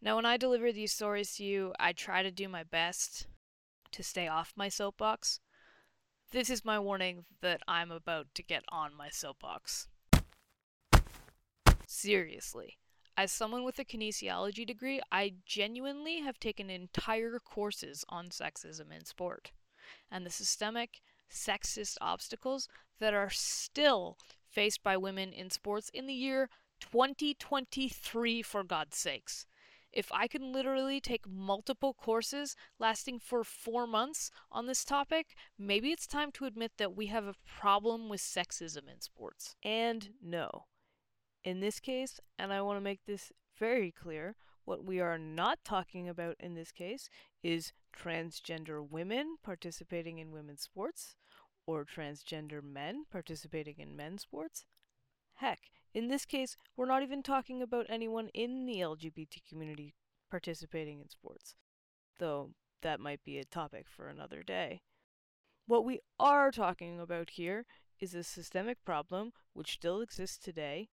Now, 0.00 0.16
when 0.16 0.26
I 0.26 0.36
deliver 0.36 0.72
these 0.72 0.92
stories 0.92 1.34
to 1.36 1.44
you, 1.44 1.72
I 1.78 1.92
try 1.92 2.22
to 2.22 2.30
do 2.30 2.48
my 2.48 2.62
best 2.62 3.26
to 3.92 4.02
stay 4.02 4.28
off 4.28 4.52
my 4.54 4.68
soapbox. 4.68 5.40
This 6.30 6.50
is 6.50 6.62
my 6.62 6.78
warning 6.78 7.24
that 7.40 7.62
I'm 7.66 7.90
about 7.90 8.26
to 8.34 8.42
get 8.42 8.62
on 8.68 8.94
my 8.94 9.08
soapbox. 9.08 9.88
Seriously. 11.86 12.76
As 13.16 13.32
someone 13.32 13.64
with 13.64 13.78
a 13.78 13.84
kinesiology 13.84 14.66
degree, 14.66 15.00
I 15.10 15.32
genuinely 15.46 16.20
have 16.20 16.38
taken 16.38 16.68
entire 16.68 17.38
courses 17.38 18.04
on 18.10 18.28
sexism 18.28 18.94
in 18.94 19.06
sport 19.06 19.52
and 20.10 20.26
the 20.26 20.30
systemic 20.30 21.00
sexist 21.32 21.96
obstacles 22.02 22.68
that 23.00 23.14
are 23.14 23.30
still 23.30 24.18
faced 24.50 24.82
by 24.82 24.98
women 24.98 25.32
in 25.32 25.48
sports 25.48 25.90
in 25.94 26.06
the 26.06 26.12
year 26.12 26.50
2023, 26.80 28.42
for 28.42 28.62
God's 28.62 28.98
sakes. 28.98 29.46
If 29.92 30.12
I 30.12 30.28
can 30.28 30.52
literally 30.52 31.00
take 31.00 31.26
multiple 31.26 31.94
courses 31.94 32.54
lasting 32.78 33.20
for 33.20 33.42
four 33.42 33.86
months 33.86 34.30
on 34.52 34.66
this 34.66 34.84
topic, 34.84 35.34
maybe 35.58 35.90
it's 35.90 36.06
time 36.06 36.30
to 36.32 36.44
admit 36.44 36.72
that 36.76 36.94
we 36.94 37.06
have 37.06 37.26
a 37.26 37.34
problem 37.46 38.08
with 38.08 38.20
sexism 38.20 38.88
in 38.92 39.00
sports. 39.00 39.56
And 39.62 40.10
no. 40.22 40.66
In 41.42 41.60
this 41.60 41.80
case, 41.80 42.20
and 42.38 42.52
I 42.52 42.60
want 42.62 42.76
to 42.76 42.84
make 42.84 43.06
this 43.06 43.32
very 43.58 43.90
clear, 43.90 44.36
what 44.64 44.84
we 44.84 45.00
are 45.00 45.18
not 45.18 45.60
talking 45.64 46.08
about 46.08 46.36
in 46.38 46.54
this 46.54 46.72
case 46.72 47.08
is 47.42 47.72
transgender 47.96 48.86
women 48.86 49.36
participating 49.42 50.18
in 50.18 50.30
women's 50.30 50.62
sports 50.62 51.16
or 51.66 51.84
transgender 51.84 52.62
men 52.62 53.04
participating 53.10 53.76
in 53.78 53.96
men's 53.96 54.22
sports. 54.22 54.66
Heck, 55.36 55.60
in 55.98 56.06
this 56.06 56.24
case, 56.24 56.56
we're 56.76 56.86
not 56.86 57.02
even 57.02 57.24
talking 57.24 57.60
about 57.60 57.86
anyone 57.88 58.28
in 58.28 58.66
the 58.66 58.76
LGBT 58.78 59.42
community 59.48 59.96
participating 60.30 61.00
in 61.00 61.08
sports, 61.08 61.56
though 62.20 62.52
that 62.82 63.00
might 63.00 63.24
be 63.24 63.36
a 63.36 63.44
topic 63.44 63.86
for 63.88 64.08
another 64.08 64.44
day. 64.44 64.82
What 65.66 65.84
we 65.84 65.98
are 66.20 66.52
talking 66.52 67.00
about 67.00 67.30
here 67.30 67.66
is 67.98 68.14
a 68.14 68.22
systemic 68.22 68.84
problem 68.84 69.32
which 69.54 69.72
still 69.72 70.00
exists 70.00 70.38
today, 70.38 70.88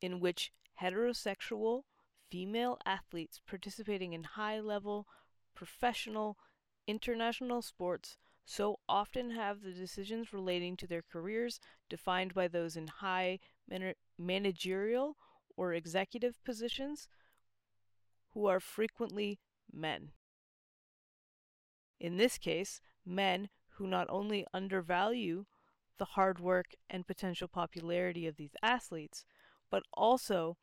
in 0.00 0.20
which 0.20 0.52
heterosexual 0.80 1.82
female 2.30 2.78
athletes 2.86 3.40
participating 3.44 4.12
in 4.12 4.22
high 4.22 4.60
level, 4.60 5.08
professional, 5.56 6.38
international 6.86 7.62
sports 7.62 8.16
so 8.44 8.78
often 8.88 9.30
have 9.30 9.62
the 9.62 9.72
decisions 9.72 10.32
relating 10.32 10.76
to 10.76 10.86
their 10.86 11.02
careers 11.02 11.60
defined 11.88 12.34
by 12.34 12.48
those 12.48 12.76
in 12.76 12.86
high 12.86 13.38
man- 13.68 13.94
managerial 14.20 15.16
or 15.56 15.72
executive 15.72 16.42
positions 16.44 17.08
who 18.34 18.46
are 18.46 18.60
frequently 18.60 19.40
men. 19.72 20.10
In 21.98 22.16
this 22.16 22.38
case, 22.38 22.80
men 23.04 23.48
who 23.76 23.86
not 23.86 24.06
only 24.08 24.46
undervalue 24.54 25.46
the 25.98 26.04
hard 26.04 26.38
work 26.38 26.74
and 26.88 27.06
potential 27.06 27.48
popularity 27.48 28.26
of 28.26 28.36
these 28.36 28.54
athletes, 28.62 29.24
but 29.70 29.82
also 29.92 30.56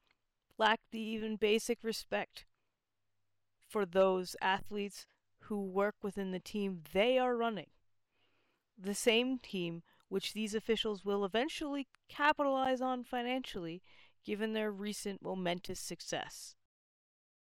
lack 0.57 0.79
the 0.91 0.99
even 0.99 1.35
basic 1.35 1.83
respect 1.83 2.45
for 3.67 3.85
those 3.85 4.35
athletes 4.41 5.05
who 5.41 5.61
work 5.61 5.95
within 6.01 6.31
the 6.31 6.39
team 6.39 6.81
they 6.93 7.17
are 7.17 7.35
running 7.35 7.67
the 8.77 8.93
same 8.93 9.39
team 9.39 9.81
which 10.09 10.33
these 10.33 10.53
officials 10.53 11.03
will 11.03 11.25
eventually 11.25 11.87
capitalize 12.09 12.81
on 12.81 13.03
financially 13.03 13.81
given 14.25 14.53
their 14.53 14.71
recent 14.71 15.21
momentous 15.21 15.79
success. 15.79 16.55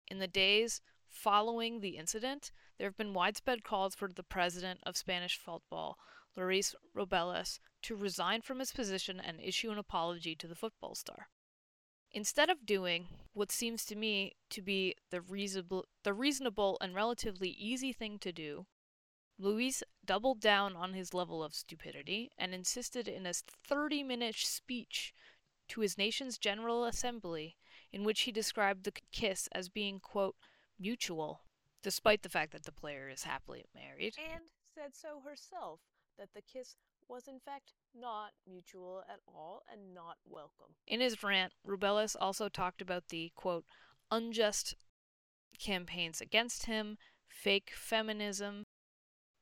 In 0.08 0.18
the 0.18 0.28
days 0.28 0.80
following 1.08 1.80
the 1.80 1.96
incident, 1.96 2.52
there 2.78 2.86
have 2.88 2.96
been 2.96 3.12
widespread 3.12 3.64
calls 3.64 3.94
for 3.94 4.08
the 4.08 4.22
president 4.22 4.80
of 4.84 4.96
Spanish 4.96 5.36
football, 5.36 5.98
Luis 6.36 6.74
Rubiales, 6.96 7.58
to 7.82 7.96
resign 7.96 8.42
from 8.42 8.60
his 8.60 8.72
position 8.72 9.20
and 9.20 9.40
issue 9.40 9.70
an 9.70 9.78
apology 9.78 10.34
to 10.36 10.46
the 10.46 10.54
football 10.54 10.94
star. 10.94 11.28
Instead 12.12 12.50
of 12.50 12.66
doing 12.66 13.06
what 13.34 13.52
seems 13.52 13.84
to 13.84 13.96
me 13.96 14.32
to 14.50 14.62
be 14.62 14.94
the 15.10 15.20
reasonable, 15.20 15.86
the 16.02 16.12
reasonable 16.12 16.76
and 16.80 16.94
relatively 16.94 17.50
easy 17.50 17.92
thing 17.92 18.18
to 18.18 18.32
do, 18.32 18.66
Luis 19.40 19.82
doubled 20.04 20.38
down 20.38 20.76
on 20.76 20.92
his 20.92 21.14
level 21.14 21.42
of 21.42 21.54
stupidity 21.54 22.30
and 22.36 22.54
insisted 22.54 23.08
in 23.08 23.24
a 23.24 23.32
30 23.32 24.02
minute 24.02 24.36
speech 24.36 25.14
to 25.68 25.80
his 25.80 25.96
nation's 25.96 26.36
General 26.36 26.84
Assembly 26.84 27.56
in 27.90 28.04
which 28.04 28.22
he 28.22 28.32
described 28.32 28.84
the 28.84 28.92
kiss 29.12 29.48
as 29.52 29.70
being, 29.70 29.98
quote, 29.98 30.36
mutual, 30.78 31.40
despite 31.82 32.22
the 32.22 32.28
fact 32.28 32.52
that 32.52 32.64
the 32.64 32.72
player 32.72 33.08
is 33.08 33.22
happily 33.22 33.64
married. 33.74 34.14
And 34.32 34.44
said 34.74 34.94
so 34.94 35.22
herself, 35.26 35.80
that 36.18 36.28
the 36.34 36.42
kiss 36.42 36.76
was 37.08 37.26
in 37.26 37.40
fact 37.40 37.72
not 37.98 38.32
mutual 38.46 39.02
at 39.08 39.20
all 39.26 39.62
and 39.72 39.94
not 39.94 40.18
welcome. 40.28 40.74
In 40.86 41.00
his 41.00 41.22
rant, 41.22 41.54
Rubiales 41.66 42.14
also 42.20 42.48
talked 42.48 42.82
about 42.82 43.08
the, 43.08 43.32
quote, 43.34 43.64
unjust 44.10 44.76
campaigns 45.58 46.20
against 46.20 46.66
him, 46.66 46.98
fake 47.26 47.72
feminism, 47.74 48.66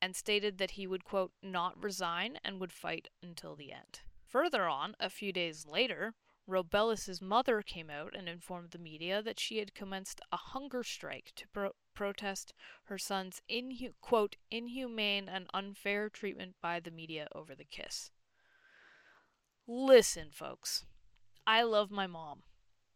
and 0.00 0.14
stated 0.14 0.59
that 0.59 0.73
he 0.73 0.87
would, 0.87 1.05
quote, 1.05 1.33
not 1.43 1.83
resign 1.83 2.38
and 2.45 2.61
would 2.61 2.73
fight 2.73 3.09
until 3.23 3.57
the 3.57 3.73
end. 3.73 4.00
Further 4.26 4.69
on, 4.69 4.95
a 5.00 5.11
few 5.11 5.33
days 5.33 5.67
later, 5.67 6.14
Rubiales' 6.49 7.21
mother 7.21 7.61
came 7.62 7.90
out 7.90 8.14
and 8.14 8.28
informed 8.28 8.71
the 8.71 8.78
media 8.78 9.23
that 9.23 9.38
she 9.38 9.59
had 9.59 9.75
commenced 9.75 10.21
a 10.33 10.37
hunger 10.37 10.83
strike 10.83 11.33
to 11.37 11.49
pro- 11.49 11.73
protest 11.95 12.55
her 12.85 12.97
son's 12.97 13.43
inhu- 13.50 13.93
quote 14.00 14.37
inhumane 14.50 15.28
and 15.28 15.47
unfair 15.52 16.09
treatment 16.09 16.57
by 16.62 16.81
the 16.81 16.90
media 16.90 17.28
over 17.35 17.55
the 17.55 17.64
kiss. 17.64 18.11
Listen, 19.67 20.31
folks, 20.31 20.87
I 21.47 21.62
love 21.62 21.90
my 21.90 22.07
mom, 22.07 22.45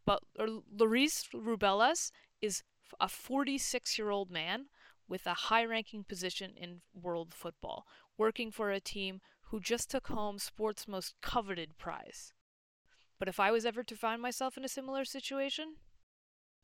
but 0.06 0.22
Luis 0.38 1.28
Rubiales 1.34 2.10
is 2.40 2.62
a 3.00 3.08
46 3.08 3.98
year 3.98 4.10
old 4.10 4.30
man 4.30 4.66
with 5.12 5.26
a 5.26 5.34
high 5.34 5.62
ranking 5.62 6.02
position 6.02 6.54
in 6.56 6.80
world 6.94 7.34
football, 7.34 7.86
working 8.16 8.50
for 8.50 8.70
a 8.70 8.80
team 8.80 9.20
who 9.50 9.60
just 9.60 9.90
took 9.90 10.06
home 10.06 10.38
sport's 10.38 10.88
most 10.88 11.12
coveted 11.20 11.76
prize. 11.76 12.32
But 13.18 13.28
if 13.28 13.38
I 13.38 13.50
was 13.50 13.66
ever 13.66 13.82
to 13.84 13.94
find 13.94 14.22
myself 14.22 14.56
in 14.56 14.64
a 14.64 14.68
similar 14.68 15.04
situation, 15.04 15.74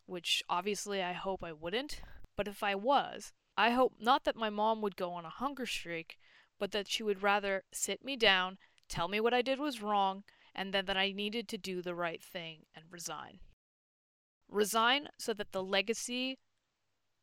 which 0.06 0.42
obviously 0.48 1.02
I 1.02 1.12
hope 1.12 1.44
I 1.44 1.52
wouldn't, 1.52 2.00
but 2.38 2.48
if 2.48 2.62
I 2.62 2.74
was, 2.74 3.34
I 3.54 3.72
hope 3.72 3.96
not 4.00 4.24
that 4.24 4.34
my 4.34 4.48
mom 4.48 4.80
would 4.80 4.96
go 4.96 5.12
on 5.12 5.26
a 5.26 5.40
hunger 5.40 5.66
streak, 5.66 6.16
but 6.58 6.72
that 6.72 6.88
she 6.88 7.02
would 7.02 7.22
rather 7.22 7.64
sit 7.70 8.02
me 8.02 8.16
down, 8.16 8.56
tell 8.88 9.08
me 9.08 9.20
what 9.20 9.34
I 9.34 9.42
did 9.42 9.58
was 9.58 9.82
wrong, 9.82 10.24
and 10.54 10.72
then 10.72 10.86
that 10.86 10.96
I 10.96 11.12
needed 11.12 11.48
to 11.48 11.58
do 11.58 11.82
the 11.82 11.94
right 11.94 12.22
thing 12.24 12.60
and 12.74 12.86
resign. 12.90 13.40
Resign 14.48 15.10
so 15.18 15.34
that 15.34 15.52
the 15.52 15.62
legacy 15.62 16.38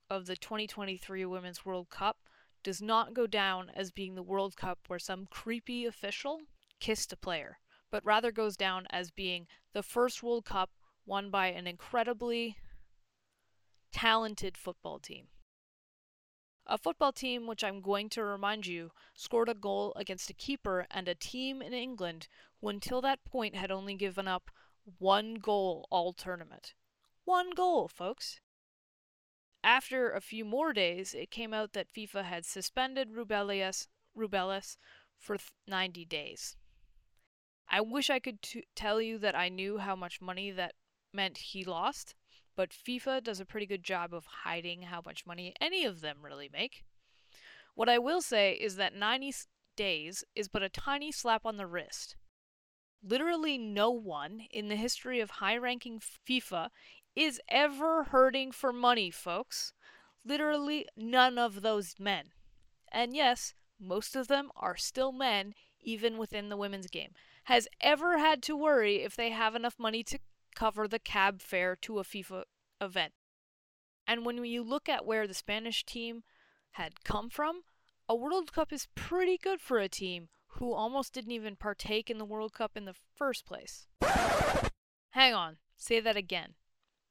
of 0.09 0.25
the 0.25 0.35
2023 0.35 1.25
Women's 1.25 1.65
World 1.65 1.89
Cup 1.89 2.17
does 2.63 2.81
not 2.81 3.13
go 3.13 3.27
down 3.27 3.71
as 3.75 3.91
being 3.91 4.15
the 4.15 4.23
World 4.23 4.55
Cup 4.55 4.79
where 4.87 4.99
some 4.99 5.27
creepy 5.29 5.85
official 5.85 6.41
kissed 6.79 7.13
a 7.13 7.17
player, 7.17 7.59
but 7.91 8.05
rather 8.05 8.31
goes 8.31 8.57
down 8.57 8.87
as 8.89 9.11
being 9.11 9.47
the 9.73 9.83
first 9.83 10.23
World 10.23 10.45
Cup 10.45 10.71
won 11.05 11.29
by 11.29 11.47
an 11.47 11.67
incredibly 11.67 12.57
talented 13.91 14.57
football 14.57 14.99
team. 14.99 15.27
A 16.67 16.77
football 16.77 17.11
team 17.11 17.45
which 17.45 17.63
I'm 17.63 17.79
going 17.79 18.09
to 18.09 18.23
remind 18.23 18.65
you 18.65 18.91
scored 19.13 19.49
a 19.49 19.53
goal 19.53 19.93
against 19.95 20.31
a 20.31 20.33
keeper 20.33 20.87
and 20.89 21.07
a 21.07 21.13
team 21.13 21.61
in 21.61 21.73
England 21.73 22.27
who 22.59 22.69
until 22.69 23.01
that 23.01 23.23
point 23.23 23.55
had 23.55 23.69
only 23.69 23.93
given 23.93 24.27
up 24.27 24.49
one 24.97 25.35
goal 25.35 25.87
all 25.91 26.13
tournament. 26.13 26.73
One 27.23 27.51
goal, 27.51 27.87
folks. 27.87 28.41
After 29.65 30.11
a 30.11 30.21
few 30.21 30.45
more 30.45 30.73
days, 30.73 31.15
it 31.15 31.31
came 31.31 31.51
out 31.51 31.73
that 31.73 31.91
FIFA 31.91 32.23
had 32.23 32.45
suspended 32.45 33.09
Rubiales 33.11 34.77
for 35.17 35.37
90 35.67 36.05
days. 36.05 36.55
I 37.67 37.81
wish 37.81 38.11
I 38.11 38.19
could 38.19 38.43
t- 38.43 38.67
tell 38.75 39.01
you 39.01 39.17
that 39.17 39.35
I 39.35 39.49
knew 39.49 39.79
how 39.79 39.95
much 39.95 40.21
money 40.21 40.51
that 40.51 40.75
meant 41.11 41.39
he 41.39 41.65
lost, 41.65 42.13
but 42.55 42.69
FIFA 42.69 43.23
does 43.23 43.39
a 43.39 43.45
pretty 43.45 43.65
good 43.65 43.83
job 43.83 44.13
of 44.13 44.27
hiding 44.43 44.83
how 44.83 45.01
much 45.03 45.25
money 45.25 45.55
any 45.59 45.83
of 45.83 46.01
them 46.01 46.17
really 46.21 46.47
make. 46.47 46.83
What 47.73 47.89
I 47.89 47.97
will 47.97 48.21
say 48.21 48.53
is 48.53 48.75
that 48.75 48.93
90 48.93 49.33
days 49.75 50.23
is 50.35 50.47
but 50.47 50.61
a 50.61 50.69
tiny 50.69 51.11
slap 51.11 51.43
on 51.43 51.57
the 51.57 51.65
wrist. 51.65 52.15
Literally 53.03 53.57
no 53.57 53.89
one 53.89 54.41
in 54.51 54.67
the 54.67 54.75
history 54.75 55.19
of 55.19 55.31
high 55.31 55.57
ranking 55.57 55.99
FIFA 55.99 56.69
is 57.15 57.39
ever 57.47 58.05
hurting 58.05 58.51
for 58.51 58.73
money, 58.73 59.09
folks. 59.11 59.73
Literally 60.23 60.87
none 60.97 61.37
of 61.37 61.61
those 61.61 61.95
men. 61.99 62.31
And 62.91 63.15
yes, 63.15 63.53
most 63.79 64.15
of 64.15 64.27
them 64.27 64.51
are 64.55 64.77
still 64.77 65.11
men, 65.11 65.53
even 65.81 66.17
within 66.17 66.49
the 66.49 66.57
women's 66.57 66.87
game, 66.87 67.11
has 67.45 67.67
ever 67.81 68.17
had 68.17 68.41
to 68.43 68.57
worry 68.57 69.03
if 69.03 69.15
they 69.15 69.29
have 69.29 69.55
enough 69.55 69.75
money 69.77 70.03
to 70.03 70.19
cover 70.55 70.87
the 70.87 70.99
cab 70.99 71.41
fare 71.41 71.75
to 71.75 71.99
a 71.99 72.03
FIFA 72.03 72.43
event. 72.81 73.13
And 74.07 74.25
when 74.25 74.43
you 74.45 74.63
look 74.63 74.87
at 74.87 75.05
where 75.05 75.27
the 75.27 75.33
Spanish 75.33 75.85
team 75.85 76.23
had 76.71 77.03
come 77.03 77.29
from, 77.29 77.61
a 78.07 78.15
World 78.15 78.53
Cup 78.53 78.71
is 78.71 78.87
pretty 78.95 79.37
good 79.37 79.61
for 79.61 79.79
a 79.79 79.89
team 79.89 80.29
who 80.47 80.73
almost 80.73 81.13
didn't 81.13 81.31
even 81.31 81.55
partake 81.55 82.09
in 82.09 82.17
the 82.17 82.25
World 82.25 82.53
Cup 82.53 82.71
in 82.75 82.85
the 82.85 82.95
first 83.15 83.45
place. 83.45 83.87
Hang 85.11 85.33
on, 85.33 85.57
say 85.75 85.99
that 85.99 86.15
again. 86.15 86.53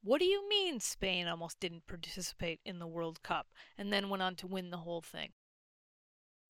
What 0.05 0.19
do 0.19 0.27
you 0.27 0.47
mean 0.47 0.81
Spain 0.81 1.27
almost 1.27 1.59
didn't 1.61 1.87
participate 1.87 2.61
in 2.63 2.79
the 2.79 2.87
World 2.87 3.23
Cup 3.23 3.47
and 3.79 3.91
then 3.91 4.11
went 4.11 4.23
on 4.23 4.35
to 4.37 4.47
win 4.47 4.69
the 4.69 4.79
whole 4.79 5.01
thing? 5.01 5.31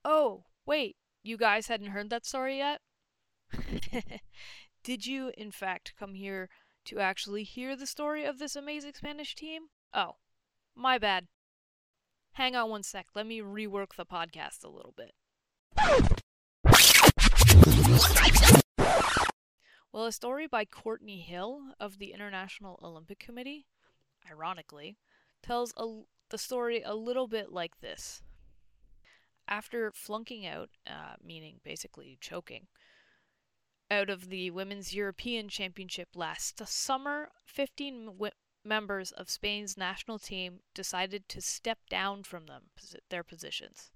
Oh, 0.04 0.46
wait, 0.66 0.96
you 1.22 1.36
guys 1.36 1.68
hadn't 1.68 1.92
heard 1.92 2.10
that 2.10 2.26
story 2.26 2.58
yet? 2.58 2.80
Did 4.82 5.06
you, 5.06 5.30
in 5.38 5.52
fact, 5.52 5.94
come 5.96 6.14
here 6.14 6.48
to 6.86 6.98
actually 6.98 7.44
hear 7.44 7.76
the 7.76 7.86
story 7.86 8.24
of 8.24 8.40
this 8.40 8.56
amazing 8.56 8.94
Spanish 8.94 9.36
team? 9.36 9.68
Oh, 9.94 10.16
my 10.74 10.98
bad. 10.98 11.28
Hang 12.32 12.56
on 12.56 12.70
one 12.70 12.82
sec, 12.82 13.06
let 13.14 13.24
me 13.24 13.38
rework 13.38 13.94
the 13.96 14.04
podcast 14.04 14.64
a 14.64 14.68
little 14.68 14.94
bit. 14.96 15.14
Well, 19.94 20.06
a 20.06 20.12
story 20.12 20.48
by 20.48 20.64
Courtney 20.64 21.20
Hill 21.20 21.60
of 21.78 22.00
the 22.00 22.12
International 22.12 22.80
Olympic 22.82 23.20
Committee, 23.20 23.68
ironically, 24.28 24.96
tells 25.40 25.72
a, 25.76 26.00
the 26.30 26.36
story 26.36 26.82
a 26.82 26.96
little 26.96 27.28
bit 27.28 27.52
like 27.52 27.78
this. 27.78 28.20
After 29.46 29.92
flunking 29.92 30.44
out, 30.46 30.70
uh, 30.84 31.14
meaning 31.24 31.60
basically 31.62 32.18
choking, 32.20 32.66
out 33.88 34.10
of 34.10 34.30
the 34.30 34.50
Women's 34.50 34.94
European 34.94 35.48
Championship 35.48 36.08
last 36.16 36.60
summer, 36.66 37.28
15 37.46 38.06
w- 38.06 38.32
members 38.64 39.12
of 39.12 39.30
Spain's 39.30 39.76
national 39.76 40.18
team 40.18 40.58
decided 40.74 41.28
to 41.28 41.40
step 41.40 41.78
down 41.88 42.24
from 42.24 42.46
them, 42.46 42.64
their 43.10 43.22
positions. 43.22 43.92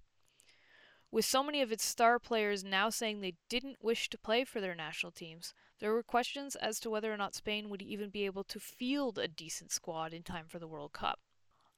With 1.11 1.25
so 1.25 1.43
many 1.43 1.61
of 1.61 1.73
its 1.73 1.85
star 1.85 2.21
players 2.21 2.63
now 2.63 2.89
saying 2.89 3.21
they 3.21 3.35
didn't 3.49 3.83
wish 3.83 4.09
to 4.11 4.19
play 4.19 4.45
for 4.45 4.61
their 4.61 4.77
national 4.77 5.11
teams, 5.11 5.55
there 5.81 5.93
were 5.93 6.03
questions 6.03 6.57
as 6.57 6.81
to 6.81 6.91
whether 6.91 7.13
or 7.13 7.17
not 7.17 7.35
Spain 7.35 7.69
would 7.69 7.83
even 7.83 8.11
be 8.11 8.27
able 8.27 8.45
to 8.45 8.61
field 8.61 9.19
a 9.19 9.29
decent 9.29 9.71
squad 9.71 10.13
in 10.13 10.23
time 10.23 10.47
for 10.49 10.59
the 10.59 10.69
World 10.69 10.93
Cup. 10.93 11.21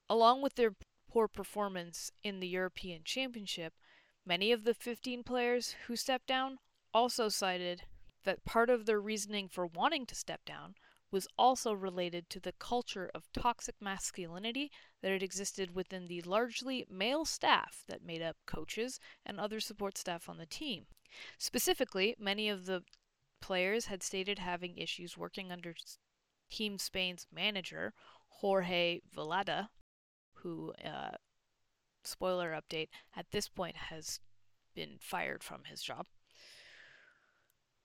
Along 0.09 0.43
with 0.43 0.55
their 0.55 0.75
poor 1.11 1.29
performance 1.29 2.11
in 2.23 2.41
the 2.41 2.49
European 2.49 3.03
Championship, 3.05 3.75
many 4.25 4.53
of 4.53 4.65
the 4.65 4.75
15 4.75 5.23
players 5.23 5.75
who 5.87 5.97
stepped 5.97 6.27
down 6.27 6.59
also 6.95 7.29
cited 7.29 7.83
that 8.25 8.45
part 8.45 8.71
of 8.71 8.87
their 8.87 9.01
reasoning 9.01 9.49
for 9.49 9.67
wanting 9.67 10.07
to 10.07 10.15
step 10.15 10.45
down 10.45 10.75
was 11.11 11.27
also 11.37 11.73
related 11.73 12.31
to 12.31 12.41
the 12.41 12.53
culture 12.53 13.11
of 13.15 13.33
toxic 13.33 13.75
masculinity 13.81 14.71
that 15.03 15.11
had 15.11 15.23
existed 15.23 15.75
within 15.75 16.07
the 16.07 16.23
largely 16.23 16.87
male 16.89 17.25
staff 17.25 17.83
that 17.89 18.05
made 18.05 18.23
up 18.23 18.37
coaches 18.47 19.01
and 19.27 19.41
other 19.41 19.59
support 19.59 19.99
staff 19.99 20.29
on 20.29 20.39
the 20.39 20.47
team. 20.47 20.87
Specifically, 21.39 22.15
many 22.19 22.49
of 22.49 22.67
the 22.67 22.85
players 23.40 23.87
had 23.87 24.03
stated 24.03 24.38
having 24.38 24.76
issues 24.76 25.16
working 25.16 25.50
under 25.50 25.74
Team 26.50 26.79
Spain's 26.79 27.26
manager, 27.33 27.94
Jorge 28.29 29.00
Vilda, 29.14 29.68
who, 30.35 30.72
uh, 30.85 31.16
spoiler 32.03 32.53
update, 32.53 32.88
at 33.14 33.31
this 33.31 33.48
point 33.48 33.76
has 33.76 34.20
been 34.74 34.98
fired 35.00 35.42
from 35.42 35.64
his 35.64 35.83
job. 35.83 36.07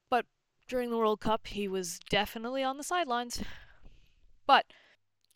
But 0.10 0.26
during 0.68 0.90
the 0.90 0.98
World 0.98 1.20
Cup, 1.20 1.48
he 1.48 1.68
was 1.68 2.00
definitely 2.10 2.64
on 2.64 2.78
the 2.78 2.84
sidelines. 2.84 3.44
But 4.48 4.68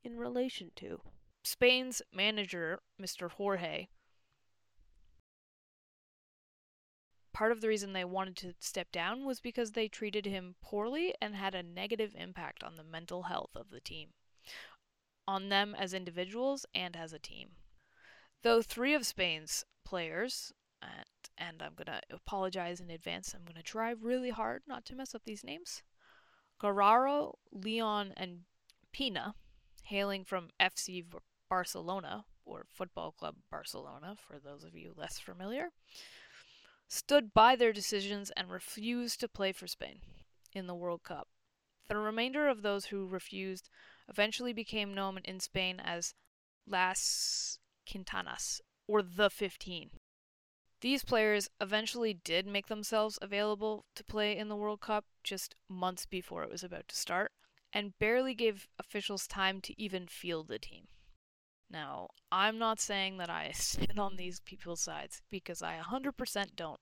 in 0.03 0.17
relation 0.17 0.71
to 0.75 1.01
Spain's 1.43 2.01
manager, 2.13 2.79
Mr. 3.01 3.31
Jorge, 3.31 3.87
part 7.39 7.53
of 7.53 7.61
the 7.61 7.69
reason 7.69 7.93
they 7.93 8.03
wanted 8.03 8.35
to 8.35 8.53
step 8.59 8.91
down 8.91 9.23
was 9.23 9.39
because 9.39 9.71
they 9.71 9.87
treated 9.87 10.25
him 10.25 10.55
poorly 10.61 11.13
and 11.21 11.33
had 11.33 11.55
a 11.55 11.63
negative 11.63 12.13
impact 12.17 12.65
on 12.65 12.75
the 12.75 12.83
mental 12.83 13.23
health 13.23 13.51
of 13.55 13.69
the 13.69 13.79
team, 13.79 14.09
on 15.25 15.47
them 15.47 15.73
as 15.73 15.93
individuals 15.93 16.65
and 16.75 16.97
as 16.97 17.13
a 17.13 17.17
team. 17.17 17.51
Though 18.43 18.61
three 18.61 18.93
of 18.93 19.05
Spain's 19.05 19.63
players, 19.85 20.51
and, 20.81 21.05
and 21.37 21.61
I'm 21.61 21.75
going 21.75 21.85
to 21.85 22.01
apologize 22.13 22.81
in 22.81 22.89
advance, 22.89 23.33
I'm 23.33 23.45
going 23.45 23.55
to 23.55 23.63
try 23.63 23.91
really 23.91 24.31
hard 24.31 24.63
not 24.67 24.83
to 24.87 24.95
mess 24.95 25.15
up 25.15 25.21
these 25.23 25.45
names. 25.45 25.81
Guijarro, 26.61 27.35
Leon, 27.53 28.11
and 28.17 28.39
Pina, 28.91 29.33
hailing 29.83 30.25
from 30.25 30.49
FC 30.59 31.05
Barcelona, 31.49 32.25
or 32.43 32.65
Football 32.69 33.13
Club 33.13 33.35
Barcelona, 33.49 34.17
for 34.27 34.39
those 34.39 34.65
of 34.65 34.75
you 34.75 34.91
less 34.97 35.19
familiar, 35.19 35.69
stood 36.89 37.33
by 37.33 37.55
their 37.55 37.71
decisions 37.71 38.31
and 38.35 38.51
refused 38.51 39.19
to 39.19 39.29
play 39.29 39.51
for 39.51 39.67
Spain 39.67 40.01
in 40.53 40.67
the 40.67 40.75
World 40.75 41.03
Cup. 41.03 41.27
The 41.87 41.97
remainder 41.97 42.47
of 42.47 42.61
those 42.61 42.85
who 42.85 43.07
refused 43.07 43.69
eventually 44.09 44.53
became 44.53 44.93
known 44.93 45.19
in 45.23 45.39
Spain 45.39 45.79
as 45.79 46.13
Las 46.67 47.59
Quintanas, 47.87 48.59
or 48.87 49.01
the 49.01 49.29
15. 49.29 49.91
These 50.81 51.03
players 51.03 51.49
eventually 51.59 52.13
did 52.13 52.47
make 52.47 52.67
themselves 52.67 53.19
available 53.21 53.85
to 53.95 54.03
play 54.03 54.37
in 54.37 54.47
the 54.47 54.55
World 54.55 54.81
Cup 54.81 55.05
just 55.23 55.55
months 55.67 56.05
before 56.05 56.43
it 56.43 56.49
was 56.49 56.63
about 56.63 56.87
to 56.87 56.95
start, 56.95 57.31
and 57.71 57.97
barely 57.99 58.33
gave 58.33 58.67
officials 58.79 59.27
time 59.27 59.61
to 59.61 59.79
even 59.81 60.07
field 60.07 60.47
the 60.47 60.59
team. 60.59 60.87
Now, 61.71 62.09
I'm 62.31 62.57
not 62.57 62.79
saying 62.79 63.17
that 63.17 63.29
I 63.29 63.51
sit 63.53 63.97
on 63.97 64.15
these 64.15 64.39
people's 64.39 64.81
sides 64.81 65.21
because 65.29 65.61
I 65.61 65.79
100% 65.79 66.55
don't. 66.55 66.79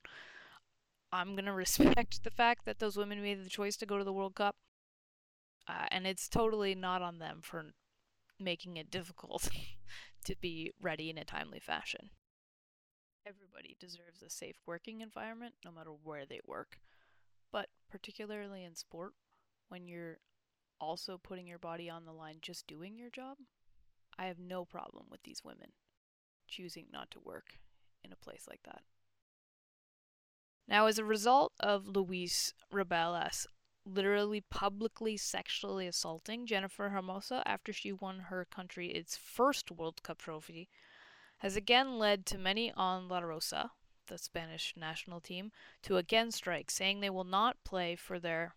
I'm 1.11 1.33
going 1.35 1.45
to 1.45 1.53
respect 1.53 2.23
the 2.23 2.31
fact 2.31 2.65
that 2.65 2.79
those 2.79 2.97
women 2.97 3.21
made 3.21 3.43
the 3.43 3.49
choice 3.49 3.77
to 3.77 3.85
go 3.85 3.97
to 3.97 4.03
the 4.03 4.13
World 4.13 4.35
Cup, 4.35 4.55
uh, 5.67 5.85
and 5.89 6.05
it's 6.05 6.27
totally 6.27 6.75
not 6.75 7.01
on 7.01 7.19
them 7.19 7.39
for 7.41 7.71
making 8.39 8.77
it 8.77 8.91
difficult 8.91 9.49
to 10.25 10.35
be 10.39 10.73
ready 10.81 11.09
in 11.09 11.17
a 11.17 11.25
timely 11.25 11.59
fashion. 11.59 12.09
Everybody 13.25 13.75
deserves 13.79 14.21
a 14.21 14.29
safe 14.29 14.55
working 14.65 15.01
environment 15.01 15.55
no 15.65 15.71
matter 15.71 15.91
where 15.91 16.25
they 16.25 16.39
work, 16.45 16.79
but 17.51 17.67
particularly 17.89 18.63
in 18.63 18.75
sport, 18.75 19.13
when 19.69 19.87
you're 19.87 20.19
also 20.79 21.17
putting 21.17 21.47
your 21.47 21.57
body 21.57 21.89
on 21.89 22.05
the 22.05 22.13
line 22.13 22.37
just 22.41 22.67
doing 22.67 22.97
your 22.97 23.09
job, 23.09 23.37
I 24.17 24.25
have 24.25 24.39
no 24.39 24.65
problem 24.65 25.05
with 25.09 25.23
these 25.23 25.43
women 25.43 25.71
choosing 26.47 26.87
not 26.91 27.11
to 27.11 27.19
work 27.19 27.59
in 28.03 28.11
a 28.11 28.15
place 28.15 28.45
like 28.49 28.61
that. 28.63 28.81
Now, 30.67 30.87
as 30.87 30.97
a 30.97 31.05
result 31.05 31.53
of 31.59 31.87
Luis 31.87 32.53
Rubiales 32.73 33.45
literally 33.85 34.41
publicly 34.41 35.15
sexually 35.15 35.87
assaulting 35.87 36.45
Jennifer 36.45 36.89
Hermoso 36.89 37.41
after 37.45 37.71
she 37.71 37.91
won 37.91 38.19
her 38.19 38.45
country 38.45 38.89
its 38.89 39.15
first 39.15 39.71
World 39.71 40.03
Cup 40.03 40.19
trophy, 40.19 40.69
has 41.37 41.55
again 41.55 41.97
led 41.97 42.25
to 42.25 42.37
many 42.37 42.71
on 42.73 43.07
La 43.07 43.21
Roja, 43.21 43.69
the 44.07 44.17
Spanish 44.17 44.73
national 44.75 45.21
team, 45.21 45.51
to 45.83 45.97
again 45.97 46.31
strike, 46.31 46.69
saying 46.69 46.99
they 46.99 47.09
will 47.09 47.23
not 47.23 47.63
play 47.63 47.95
for 47.95 48.19
their 48.19 48.55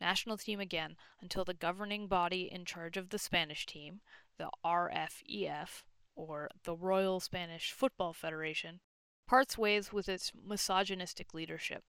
national 0.00 0.36
team 0.36 0.60
again 0.60 0.96
until 1.20 1.44
the 1.44 1.54
governing 1.54 2.06
body 2.06 2.48
in 2.50 2.64
charge 2.64 2.96
of 2.96 3.10
the 3.10 3.18
Spanish 3.18 3.66
team, 3.66 4.00
the 4.40 4.50
RFEF, 4.64 5.82
or 6.16 6.48
the 6.64 6.74
Royal 6.74 7.20
Spanish 7.20 7.72
Football 7.72 8.14
Federation, 8.14 8.80
parts 9.28 9.58
ways 9.58 9.92
with 9.92 10.08
its 10.08 10.32
misogynistic 10.34 11.34
leadership. 11.34 11.84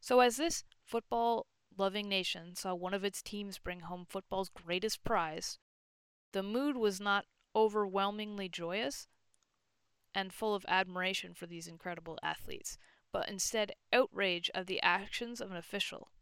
So, 0.00 0.20
as 0.20 0.36
this 0.36 0.62
football 0.84 1.46
loving 1.76 2.08
nation 2.08 2.54
saw 2.54 2.72
one 2.74 2.94
of 2.94 3.02
its 3.02 3.20
teams 3.20 3.58
bring 3.58 3.80
home 3.80 4.06
football's 4.08 4.48
greatest 4.48 5.02
prize, 5.02 5.58
the 6.30 6.44
mood 6.44 6.76
was 6.76 7.00
not 7.00 7.26
overwhelmingly 7.56 8.48
joyous 8.48 9.08
and 10.14 10.32
full 10.32 10.54
of 10.54 10.64
admiration 10.68 11.34
for 11.34 11.48
these 11.48 11.66
incredible 11.66 12.16
athletes, 12.22 12.78
but 13.10 13.28
instead 13.28 13.72
outrage 13.92 14.50
of 14.54 14.66
the 14.66 14.80
actions 14.82 15.40
of 15.40 15.50
an 15.50 15.56
official. 15.56 16.12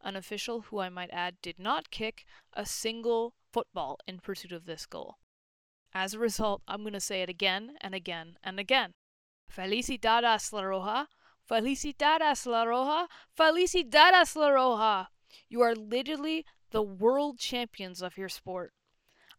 An 0.00 0.14
official 0.14 0.60
who 0.60 0.78
I 0.78 0.90
might 0.90 1.10
add 1.10 1.42
did 1.42 1.58
not 1.58 1.90
kick 1.90 2.24
a 2.52 2.64
single 2.64 3.34
football 3.52 3.98
in 4.06 4.18
pursuit 4.18 4.52
of 4.52 4.66
this 4.66 4.86
goal. 4.86 5.18
As 5.92 6.14
a 6.14 6.18
result, 6.18 6.62
I'm 6.68 6.82
going 6.82 6.92
to 6.92 7.00
say 7.00 7.22
it 7.22 7.28
again 7.28 7.76
and 7.80 7.94
again 7.94 8.38
and 8.44 8.60
again. 8.60 8.92
Felicidades 9.50 10.52
La 10.52 10.62
Roja! 10.62 11.06
Felicidades 11.48 12.46
La 12.46 12.64
Roja! 12.64 13.08
Felicidades 13.36 14.36
La 14.36 14.50
Roja! 14.50 15.06
You 15.48 15.60
are 15.62 15.74
literally 15.74 16.44
the 16.70 16.82
world 16.82 17.38
champions 17.38 18.02
of 18.02 18.16
your 18.16 18.28
sport. 18.28 18.72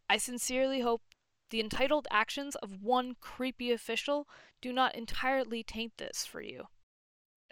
I 0.08 0.18
sincerely 0.18 0.80
hope 0.80 1.02
the 1.48 1.60
entitled 1.60 2.06
actions 2.10 2.54
of 2.56 2.82
one 2.82 3.14
creepy 3.20 3.72
official 3.72 4.28
do 4.60 4.72
not 4.72 4.94
entirely 4.94 5.62
taint 5.62 5.92
this 5.96 6.26
for 6.26 6.42
you. 6.42 6.68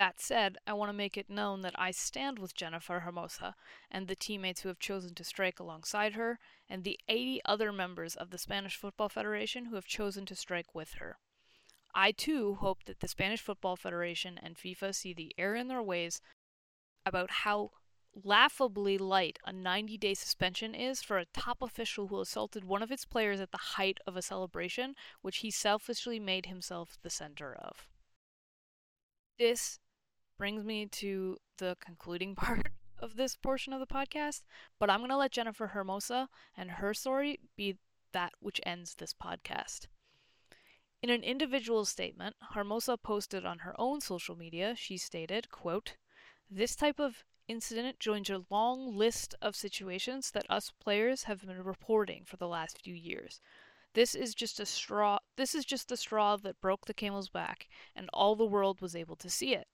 That 0.01 0.19
said, 0.19 0.57
I 0.67 0.73
want 0.73 0.89
to 0.89 0.95
make 0.97 1.19
it 1.19 1.29
known 1.29 1.61
that 1.61 1.79
I 1.79 1.91
stand 1.91 2.39
with 2.39 2.55
Jennifer 2.55 3.01
Hermoso 3.01 3.53
and 3.91 4.09
the 4.09 4.17
teammates 4.17 4.63
who 4.63 4.71
have 4.71 4.79
chosen 4.79 5.15
to 5.15 5.25
strike 5.25 5.61
alongside 5.61 6.15
her, 6.15 6.39
and 6.71 6.85
the 6.85 6.99
80 7.07 7.43
other 7.45 7.71
members 7.71 8.17
of 8.17 8.31
the 8.31 8.39
Spanish 8.39 8.77
Football 8.77 9.11
Federation 9.11 9.67
who 9.67 9.75
have 9.75 9.85
chosen 9.85 10.25
to 10.25 10.35
strike 10.35 10.75
with 10.75 10.95
her. 10.95 11.19
I 11.95 12.13
too 12.13 12.55
hope 12.55 12.85
that 12.85 13.01
the 13.01 13.09
Spanish 13.09 13.43
Football 13.43 13.77
Federation 13.77 14.41
and 14.43 14.57
FIFA 14.57 14.95
see 14.95 15.13
the 15.13 15.35
error 15.37 15.55
in 15.55 15.69
their 15.69 15.83
ways 15.83 16.23
about 17.05 17.31
how 17.31 17.73
laughably 18.15 18.97
light 18.97 19.39
a 19.45 19.53
90 19.53 19.99
day 19.99 20.15
suspension 20.15 20.75
is 20.75 21.03
for 21.03 21.19
a 21.19 21.27
top 21.27 21.61
official 21.61 22.07
who 22.07 22.21
assaulted 22.21 22.65
one 22.65 22.83
of 22.83 22.91
its 22.91 23.05
players 23.05 23.39
at 23.39 23.51
the 23.51 23.75
height 23.77 23.99
of 24.07 24.17
a 24.17 24.23
celebration, 24.23 24.95
which 25.21 25.39
he 25.39 25.51
selfishly 25.51 26.19
made 26.19 26.47
himself 26.47 26.97
the 27.03 27.11
center 27.11 27.55
of. 27.55 27.87
This 29.39 29.79
brings 30.41 30.65
me 30.65 30.87
to 30.87 31.37
the 31.59 31.77
concluding 31.85 32.35
part 32.35 32.71
of 32.99 33.15
this 33.15 33.37
portion 33.37 33.75
of 33.75 33.79
the 33.79 33.87
podcast, 33.87 34.41
but 34.79 34.89
I'm 34.89 35.01
going 35.01 35.11
to 35.11 35.19
let 35.19 35.33
Jennifer 35.33 35.73
Hermoso 35.75 36.29
and 36.57 36.71
her 36.71 36.95
story 36.95 37.39
be 37.59 37.77
that 38.13 38.33
which 38.41 38.59
ends 38.65 38.95
this 38.95 39.13
podcast. 39.13 39.89
In 41.03 41.11
an 41.11 41.23
individual 41.23 41.85
statement, 41.85 42.37
Hermoso 42.55 42.97
posted 42.97 43.45
on 43.45 43.59
her 43.59 43.75
own 43.79 44.01
social 44.01 44.35
media, 44.35 44.75
she 44.75 44.97
stated, 44.97 45.51
quote, 45.51 45.97
This 46.51 46.75
type 46.75 46.99
of 46.99 47.23
incident 47.47 48.01
joins 48.01 48.31
a 48.31 48.47
long 48.49 48.97
list 48.97 49.35
of 49.43 49.55
situations 49.55 50.31
that 50.31 50.47
us 50.49 50.73
players 50.83 51.25
have 51.25 51.47
been 51.47 51.63
reporting 51.63 52.23
for 52.25 52.39
the 52.39 52.49
last 52.49 52.81
few 52.83 52.95
years. 52.95 53.43
This 53.93 54.15
is 54.15 54.35
just 54.35 54.59
a 54.59 54.65
straw 54.65 55.19
this 55.37 55.55
is 55.55 55.67
just 55.67 55.91
the 55.91 55.99
straw 55.99 56.37
that 56.39 56.63
broke 56.63 56.87
the 56.87 56.95
camel's 56.95 57.29
back, 57.29 57.69
and 57.95 58.09
all 58.15 58.37
the 58.37 58.47
world 58.47 58.81
was 58.81 58.97
able 58.97 59.17
to 59.17 59.29
see 59.29 59.55
it. 59.55 59.67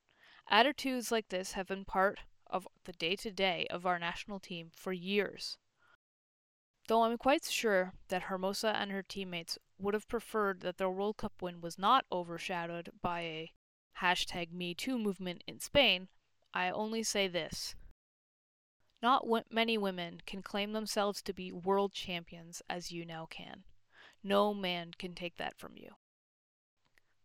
Attitudes 0.48 1.10
like 1.10 1.28
this 1.28 1.52
have 1.52 1.66
been 1.66 1.84
part 1.84 2.20
of 2.46 2.68
the 2.84 2.92
day 2.92 3.16
to 3.16 3.30
day 3.32 3.66
of 3.68 3.84
our 3.84 3.98
national 3.98 4.38
team 4.38 4.70
for 4.72 4.92
years. 4.92 5.58
Though 6.86 7.02
I'm 7.02 7.18
quite 7.18 7.44
sure 7.44 7.94
that 8.08 8.24
Hermoso 8.24 8.68
and 8.68 8.92
her 8.92 9.02
teammates 9.02 9.58
would 9.78 9.94
have 9.94 10.06
preferred 10.06 10.60
that 10.60 10.78
their 10.78 10.88
World 10.88 11.16
Cup 11.16 11.42
win 11.42 11.60
was 11.60 11.78
not 11.78 12.06
overshadowed 12.12 12.90
by 13.02 13.20
a 13.22 13.52
hashtag 14.00 14.52
MeToo 14.52 15.00
movement 15.00 15.42
in 15.48 15.58
Spain, 15.58 16.08
I 16.54 16.70
only 16.70 17.02
say 17.02 17.26
this. 17.26 17.74
Not 19.02 19.22
w- 19.22 19.44
many 19.50 19.76
women 19.76 20.22
can 20.26 20.42
claim 20.42 20.72
themselves 20.72 21.22
to 21.22 21.32
be 21.32 21.50
world 21.50 21.92
champions 21.92 22.62
as 22.70 22.92
you 22.92 23.04
now 23.04 23.26
can. 23.26 23.64
No 24.22 24.54
man 24.54 24.92
can 24.96 25.14
take 25.14 25.36
that 25.38 25.58
from 25.58 25.76
you 25.76 25.96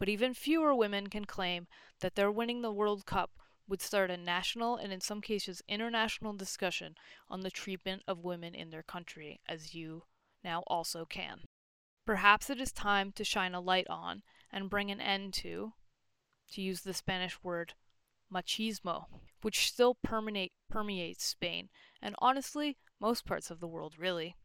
but 0.01 0.09
even 0.09 0.33
fewer 0.33 0.73
women 0.73 1.05
can 1.05 1.25
claim 1.25 1.67
that 1.99 2.15
their 2.15 2.31
winning 2.31 2.63
the 2.63 2.73
World 2.73 3.05
Cup 3.05 3.37
would 3.67 3.83
start 3.83 4.09
a 4.09 4.17
national 4.17 4.75
and 4.75 4.91
in 4.91 4.99
some 4.99 5.21
cases 5.21 5.61
international 5.67 6.33
discussion 6.33 6.95
on 7.29 7.41
the 7.41 7.51
treatment 7.51 8.01
of 8.07 8.23
women 8.23 8.55
in 8.55 8.71
their 8.71 8.81
country, 8.81 9.39
as 9.47 9.75
you 9.75 10.01
now 10.43 10.63
also 10.65 11.05
can. 11.05 11.41
Perhaps 12.03 12.49
it 12.49 12.59
is 12.59 12.71
time 12.71 13.11
to 13.11 13.23
shine 13.23 13.53
a 13.53 13.61
light 13.61 13.85
on 13.91 14.23
and 14.51 14.71
bring 14.71 14.89
an 14.89 14.99
end 14.99 15.35
to, 15.35 15.73
to 16.49 16.63
use 16.63 16.81
the 16.81 16.95
Spanish 16.95 17.37
word, 17.43 17.75
machismo, 18.33 19.05
which 19.43 19.67
still 19.67 19.93
permeate, 20.03 20.53
permeates 20.67 21.23
Spain 21.23 21.69
and 22.01 22.15
honestly 22.17 22.75
most 22.99 23.23
parts 23.23 23.51
of 23.51 23.59
the 23.59 23.67
world, 23.67 23.93
really. 23.99 24.35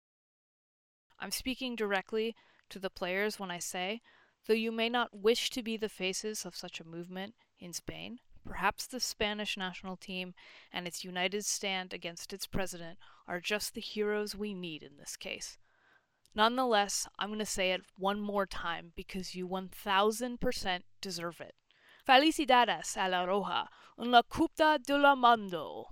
I'm 1.18 1.30
speaking 1.30 1.76
directly 1.76 2.36
to 2.68 2.78
the 2.78 2.90
players 2.90 3.40
when 3.40 3.50
I 3.50 3.58
say 3.58 4.02
Though 4.46 4.54
you 4.54 4.70
may 4.70 4.88
not 4.88 5.12
wish 5.12 5.50
to 5.50 5.62
be 5.62 5.76
the 5.76 5.88
faces 5.88 6.44
of 6.44 6.54
such 6.54 6.80
a 6.80 6.86
movement 6.86 7.34
in 7.58 7.72
Spain, 7.72 8.20
perhaps 8.46 8.86
the 8.86 9.00
Spanish 9.00 9.56
national 9.56 9.96
team 9.96 10.34
and 10.72 10.86
its 10.86 11.04
united 11.04 11.44
stand 11.44 11.92
against 11.92 12.32
its 12.32 12.46
president 12.46 12.98
are 13.26 13.40
just 13.40 13.74
the 13.74 13.80
heroes 13.80 14.36
we 14.36 14.54
need 14.54 14.84
in 14.84 14.98
this 14.98 15.16
case. 15.16 15.58
Nonetheless, 16.34 17.08
I'm 17.18 17.30
going 17.30 17.38
to 17.40 17.46
say 17.46 17.72
it 17.72 17.80
one 17.98 18.20
more 18.20 18.46
time 18.46 18.92
because 18.94 19.34
you 19.34 19.48
1000% 19.48 20.80
deserve 21.00 21.40
it. 21.40 21.54
Felicidades 22.06 22.96
a 22.96 23.08
la 23.08 23.24
Roja 23.24 23.66
en 23.98 24.12
la 24.12 24.22
Copa 24.22 24.78
del 24.78 25.16
Mundo. 25.16 25.88